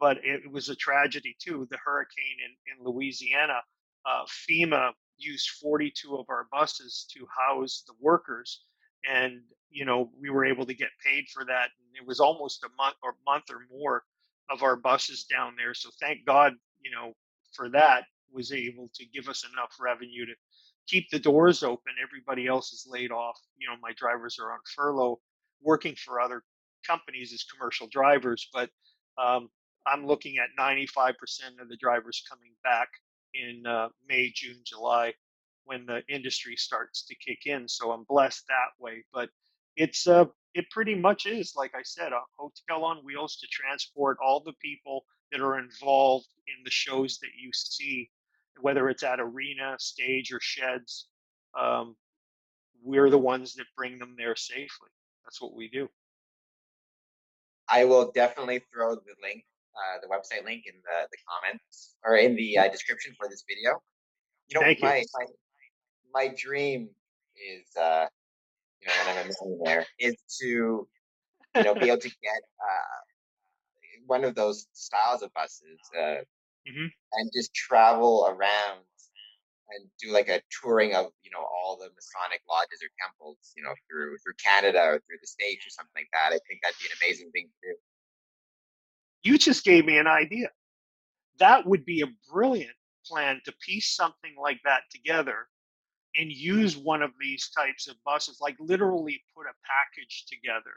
[0.00, 1.68] but it was a tragedy too.
[1.70, 3.60] The hurricane in, in Louisiana,
[4.06, 8.64] uh, FEMA used 42 of our buses to house the workers,
[9.08, 11.68] and you know we were able to get paid for that.
[11.78, 14.02] And it was almost a month or month or more
[14.50, 15.74] of our buses down there.
[15.74, 17.12] So thank God, you know,
[17.52, 20.34] for that was able to give us enough revenue to
[20.86, 21.92] keep the doors open.
[22.02, 23.38] Everybody else is laid off.
[23.58, 25.20] You know, my drivers are on furlough,
[25.62, 26.42] working for other
[26.86, 28.70] companies as commercial drivers, but
[29.18, 29.48] um,
[29.86, 31.14] I'm looking at 95%
[31.60, 32.88] of the drivers coming back
[33.34, 35.14] in uh, May, June, July
[35.64, 37.68] when the industry starts to kick in.
[37.68, 39.04] So I'm blessed that way.
[39.12, 39.28] But
[39.76, 44.18] it's uh, it pretty much is, like I said, a hotel on wheels to transport
[44.22, 48.10] all the people that are involved in the shows that you see,
[48.60, 51.06] whether it's at arena, stage, or sheds.
[51.58, 51.96] Um,
[52.82, 54.88] we're the ones that bring them there safely.
[55.24, 55.88] That's what we do.
[57.68, 59.44] I will definitely throw the link
[59.76, 63.44] uh, the website link in the, the comments or in the uh, description for this
[63.48, 63.80] video.
[64.48, 65.04] You know, Thank my, you.
[65.14, 65.26] my
[66.12, 66.88] my dream
[67.36, 68.06] is, uh,
[68.80, 70.46] you know, when I'm a millionaire, is to,
[71.56, 73.00] you know, be able to get uh,
[74.06, 76.16] one of those styles of buses uh,
[76.68, 76.86] mm-hmm.
[76.86, 78.84] and just travel around
[79.70, 83.62] and do like a touring of you know all the Masonic lodges or temples, you
[83.62, 86.34] know, through through Canada or through the states or something like that.
[86.34, 87.74] I think that'd be an amazing thing to do.
[89.22, 90.50] You just gave me an idea.
[91.38, 95.48] That would be a brilliant plan to piece something like that together
[96.16, 100.72] and use one of these types of buses, like literally put a package together.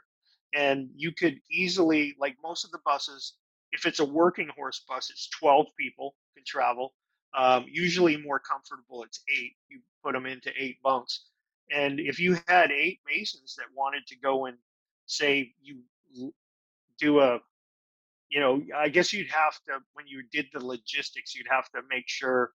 [0.54, 3.34] And you could easily, like most of the buses,
[3.74, 6.94] if it's a working horse bus, it's 12 people can travel.
[7.36, 9.54] Um, usually more comfortable, it's eight.
[9.68, 11.26] You put them into eight bunks.
[11.74, 14.56] And if you had eight Masons that wanted to go and
[15.06, 15.80] say you
[16.98, 17.40] do a,
[18.28, 21.80] you know, I guess you'd have to, when you did the logistics, you'd have to
[21.90, 22.52] make sure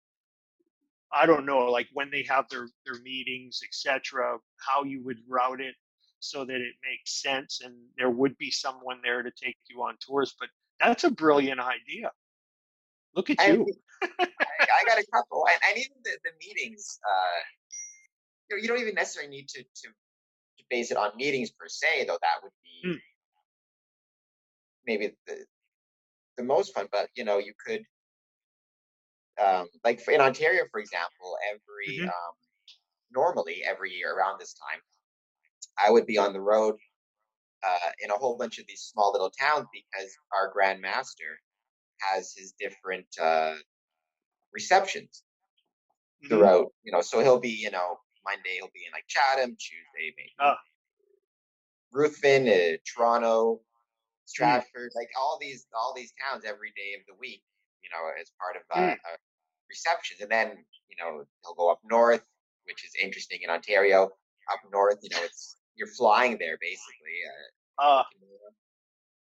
[1.12, 5.61] I don't know, like when they have their their meetings, etc., how you would route
[5.61, 5.75] it
[6.21, 9.97] so that it makes sense, and there would be someone there to take you on
[10.01, 10.35] tours.
[10.39, 10.49] But
[10.81, 12.11] that's a brilliant idea.
[13.14, 13.66] Look at you.
[14.03, 16.99] I, I, got a couple, and, and even the, the meetings.
[17.05, 17.41] Uh,
[18.49, 21.66] you know, you don't even necessarily need to, to to base it on meetings per
[21.68, 22.18] se, though.
[22.20, 23.01] That would be mm.
[24.87, 25.45] maybe the
[26.37, 26.89] the most fun.
[26.93, 27.83] But you know, you could
[29.45, 32.09] um, like in Ontario, for example, every mm-hmm.
[32.09, 32.35] um,
[33.14, 34.81] normally every year around this time,
[35.79, 36.77] I would be on the road
[37.67, 41.41] uh, in a whole bunch of these small little towns because our Grand Master
[42.01, 43.55] has his different uh,
[44.53, 45.23] receptions
[46.23, 46.29] mm-hmm.
[46.29, 46.73] throughout.
[46.85, 50.33] You know, so he'll be, you know, Monday he'll be in like Chatham, Tuesday maybe
[50.39, 50.55] uh.
[51.93, 53.59] Ruthven, uh, Toronto, mm.
[54.27, 54.97] Stratford, mm.
[54.97, 57.43] like all these all these towns every day of the week
[57.87, 59.17] you know, as part of uh, mm.
[59.71, 60.21] receptions.
[60.21, 60.59] And then,
[60.91, 62.27] you know, he'll go up north,
[62.67, 64.11] which is interesting in Ontario.
[64.53, 67.19] Up north, you know, it's you're flying there basically.
[67.27, 67.47] Uh,
[67.79, 68.03] uh,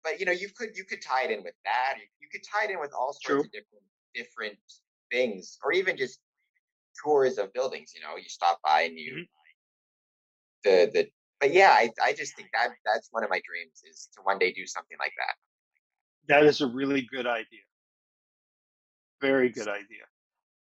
[0.05, 1.95] but you know, you could you could tie it in with that.
[1.99, 3.41] You, you could tie it in with all sorts true.
[3.41, 3.85] of different
[4.15, 4.59] different
[5.11, 6.21] things, or even just
[7.03, 7.93] tours of buildings.
[7.95, 9.23] You know, you stop by and you mm-hmm.
[10.65, 11.09] the the.
[11.41, 14.39] But yeah, I I just think that that's one of my dreams is to one
[14.39, 15.35] day do something like that.
[16.35, 17.61] That is a really good idea.
[19.21, 20.05] Very good idea.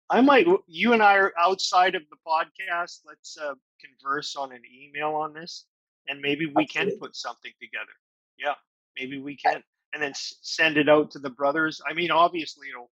[0.09, 3.01] I might, you and I are outside of the podcast.
[3.07, 5.67] Let's uh, converse on an email on this,
[6.09, 6.93] and maybe we Absolutely.
[6.93, 7.93] can put something together.
[8.39, 8.55] Yeah,
[8.99, 9.63] maybe we can,
[9.95, 11.81] and then send it out to the brothers.
[11.89, 12.91] I mean, obviously, it'll,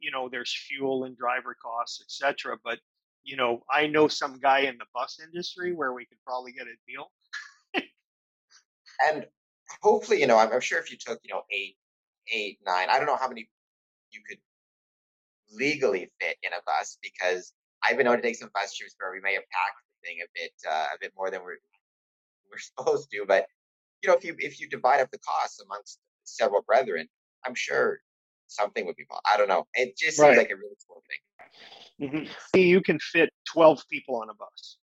[0.00, 2.56] you know, there's fuel and driver costs, etc.
[2.62, 2.78] But
[3.24, 6.66] you know, I know some guy in the bus industry where we could probably get
[6.66, 7.10] a deal.
[9.08, 9.26] and
[9.82, 11.76] hopefully, you know, I'm, I'm sure if you took, you know, eight,
[12.32, 13.48] eight, nine, I don't know how many
[14.12, 14.38] you could
[15.50, 17.52] legally fit in a bus because
[17.82, 20.18] I've been able to take some bus trips where we may have packed the thing
[20.22, 21.56] a bit uh, a bit more than we're
[22.54, 23.24] we're supposed to.
[23.26, 23.46] But
[24.02, 27.08] you know, if you if you divide up the costs amongst several brethren,
[27.44, 28.00] I'm sure
[28.48, 29.04] something would be.
[29.30, 29.66] I don't know.
[29.74, 32.08] It just seems like a really cool thing.
[32.08, 32.58] Mm-hmm.
[32.58, 34.78] You can fit twelve people on a bus.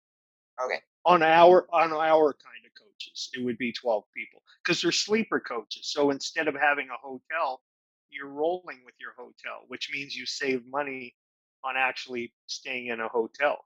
[0.63, 0.82] Okay.
[1.05, 5.39] On our on our kind of coaches, it would be twelve people because they're sleeper
[5.39, 5.91] coaches.
[5.91, 7.61] So instead of having a hotel,
[8.09, 11.15] you're rolling with your hotel, which means you save money
[11.63, 13.65] on actually staying in a hotel.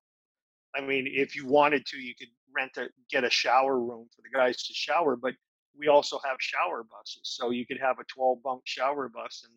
[0.75, 4.21] I mean, if you wanted to, you could rent a get a shower room for
[4.21, 5.33] the guys to shower, but
[5.77, 9.53] we also have shower buses, so you could have a 12 bunk shower bus, and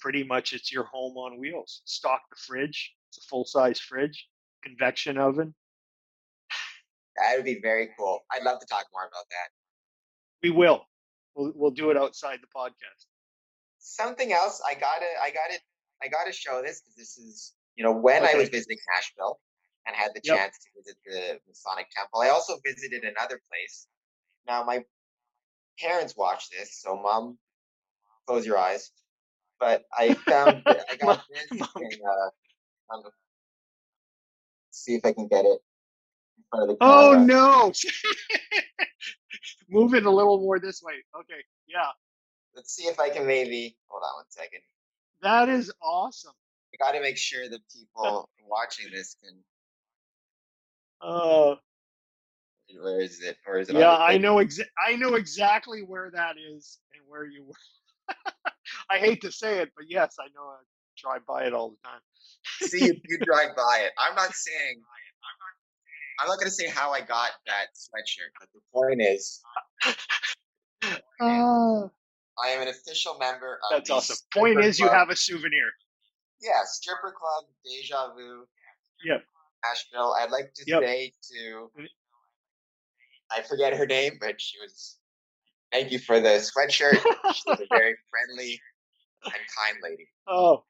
[0.00, 1.82] pretty much it's your home on wheels.
[1.84, 4.28] Stock the fridge; it's a full size fridge,
[4.62, 5.54] convection oven.
[7.16, 8.20] That would be very cool.
[8.30, 9.48] I'd love to talk more about that.
[10.42, 10.86] We will.
[11.34, 13.06] We'll we'll do it outside the podcast
[13.86, 15.58] something else I gotta I gotta
[16.02, 18.32] I gotta show this because this is you know when okay.
[18.34, 19.38] I was visiting Nashville
[19.86, 20.36] and had the yep.
[20.36, 22.20] chance to visit the Masonic Temple.
[22.20, 23.86] I also visited another place.
[24.46, 24.84] Now my
[25.78, 27.38] parents watch this, so mom,
[28.26, 28.90] close your eyes.
[29.58, 31.92] But I found I got this and,
[32.92, 33.10] uh,
[34.70, 35.58] see if I can get it
[36.36, 37.18] in front of the oh, camera.
[37.18, 37.72] Oh no!
[39.70, 40.94] Move it a little more this way.
[41.18, 41.88] Okay, yeah.
[42.54, 44.60] Let's see if I can maybe hold on one second.
[45.22, 46.32] That is awesome.
[46.74, 49.34] I got to make sure that people watching this can.
[51.00, 51.54] Uh,
[52.80, 53.36] where is it?
[53.44, 53.76] Where is it?
[53.76, 58.14] Yeah, I know exa- I know exactly where that is and where you were.
[58.90, 60.48] I hate to say it, but yes, I know.
[60.48, 60.56] I
[60.96, 62.00] drive by it all the time.
[62.60, 63.92] See, you, you drive by it.
[63.98, 64.80] I'm not saying.
[66.18, 69.42] I'm not going to say how I got that sweatshirt, but the point is.
[71.18, 71.88] Uh,
[72.38, 73.78] I am an official member of.
[73.78, 74.16] That's awesome.
[74.32, 74.86] Point is, Club.
[74.86, 75.72] you have a souvenir.
[76.40, 78.46] Yeah, stripper club, Deja Vu.
[79.04, 79.24] Yep.
[79.70, 80.14] Asheville.
[80.18, 80.82] I'd like to yep.
[80.82, 81.70] say to.
[81.78, 81.86] Mm.
[83.30, 84.96] I forget her name, but she was.
[85.72, 87.02] Thank you for the sweatshirt.
[87.34, 88.60] She's a very friendly
[89.24, 90.06] and kind lady.
[90.28, 90.64] Oh,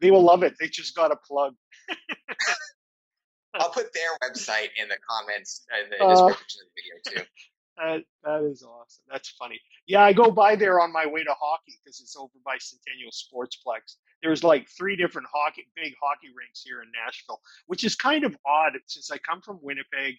[0.00, 0.54] They will love it.
[0.58, 1.54] They just got a plug.
[3.54, 7.28] I'll put their website in the comments in the uh, description of the video too.
[7.76, 9.04] That that is awesome.
[9.10, 9.60] That's funny.
[9.86, 13.10] Yeah, I go by there on my way to hockey because it's over by Centennial
[13.10, 13.96] Sportsplex.
[14.22, 18.36] There's like three different hockey, big hockey rinks here in Nashville, which is kind of
[18.46, 20.16] odd since I come from Winnipeg.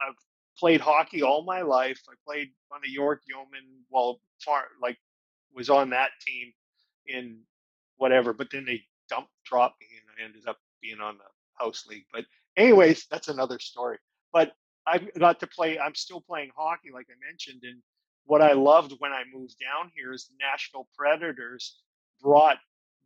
[0.00, 0.14] I've
[0.58, 2.00] played hockey all my life.
[2.08, 4.98] I played on the York Yeomen, well, far like
[5.54, 6.52] was on that team
[7.06, 7.40] in
[7.96, 11.24] whatever, but then they dumped, dropped me, and I ended up being on the
[11.62, 12.06] house league.
[12.12, 12.24] But
[12.56, 13.98] anyways, that's another story.
[14.32, 14.52] But
[14.86, 15.78] I got to play.
[15.78, 17.80] I'm still playing hockey, like I mentioned, and
[18.24, 21.78] what I loved when I moved down here is the Nashville Predators
[22.20, 22.58] brought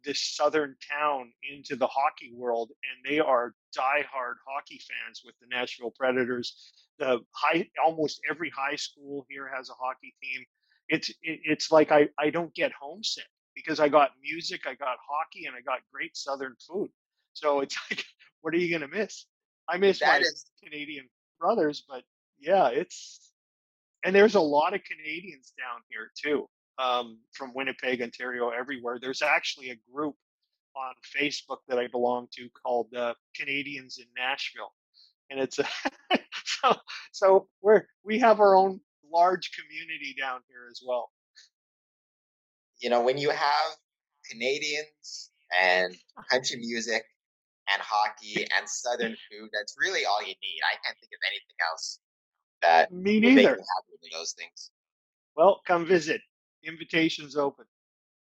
[0.05, 5.47] this southern town into the hockey world, and they are diehard hockey fans with the
[5.51, 6.73] Nashville Predators.
[6.99, 10.45] The high, almost every high school here has a hockey team.
[10.89, 13.25] It's it, it's like I I don't get homesick
[13.55, 16.91] because I got music, I got hockey, and I got great southern food.
[17.33, 18.05] So it's like,
[18.41, 19.27] what are you gonna miss?
[19.69, 21.09] I miss that my is, Canadian
[21.39, 22.03] brothers, but
[22.39, 23.33] yeah, it's
[24.05, 28.99] and there's a lot of Canadians down here too, um, from Winnipeg, Ontario, everywhere.
[29.01, 30.15] There's actually a group
[30.77, 34.73] on Facebook that I belong to called uh, Canadians in Nashville,
[35.31, 35.67] and it's a
[36.45, 36.77] so
[37.13, 38.81] so we're we have our own
[39.13, 41.11] large community down here as well.
[42.81, 43.77] You know, when you have
[44.31, 45.95] Canadians and
[46.31, 47.05] country music
[47.73, 49.51] and hockey and southern food.
[49.53, 50.61] That's really all you need.
[50.65, 52.01] I can't think of anything else
[52.63, 53.59] that me neither.
[54.13, 54.71] those things.
[55.37, 56.21] Well, come visit.
[56.65, 57.67] Invitations open.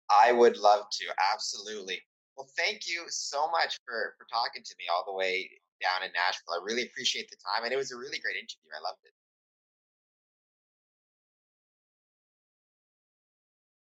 [0.10, 1.06] I would love to.
[1.34, 2.00] Absolutely.
[2.36, 5.50] Well, thank you so much for for talking to me all the way
[5.82, 6.56] down in Nashville.
[6.56, 8.72] I really appreciate the time, and it was a really great interview.
[8.76, 9.14] I loved it.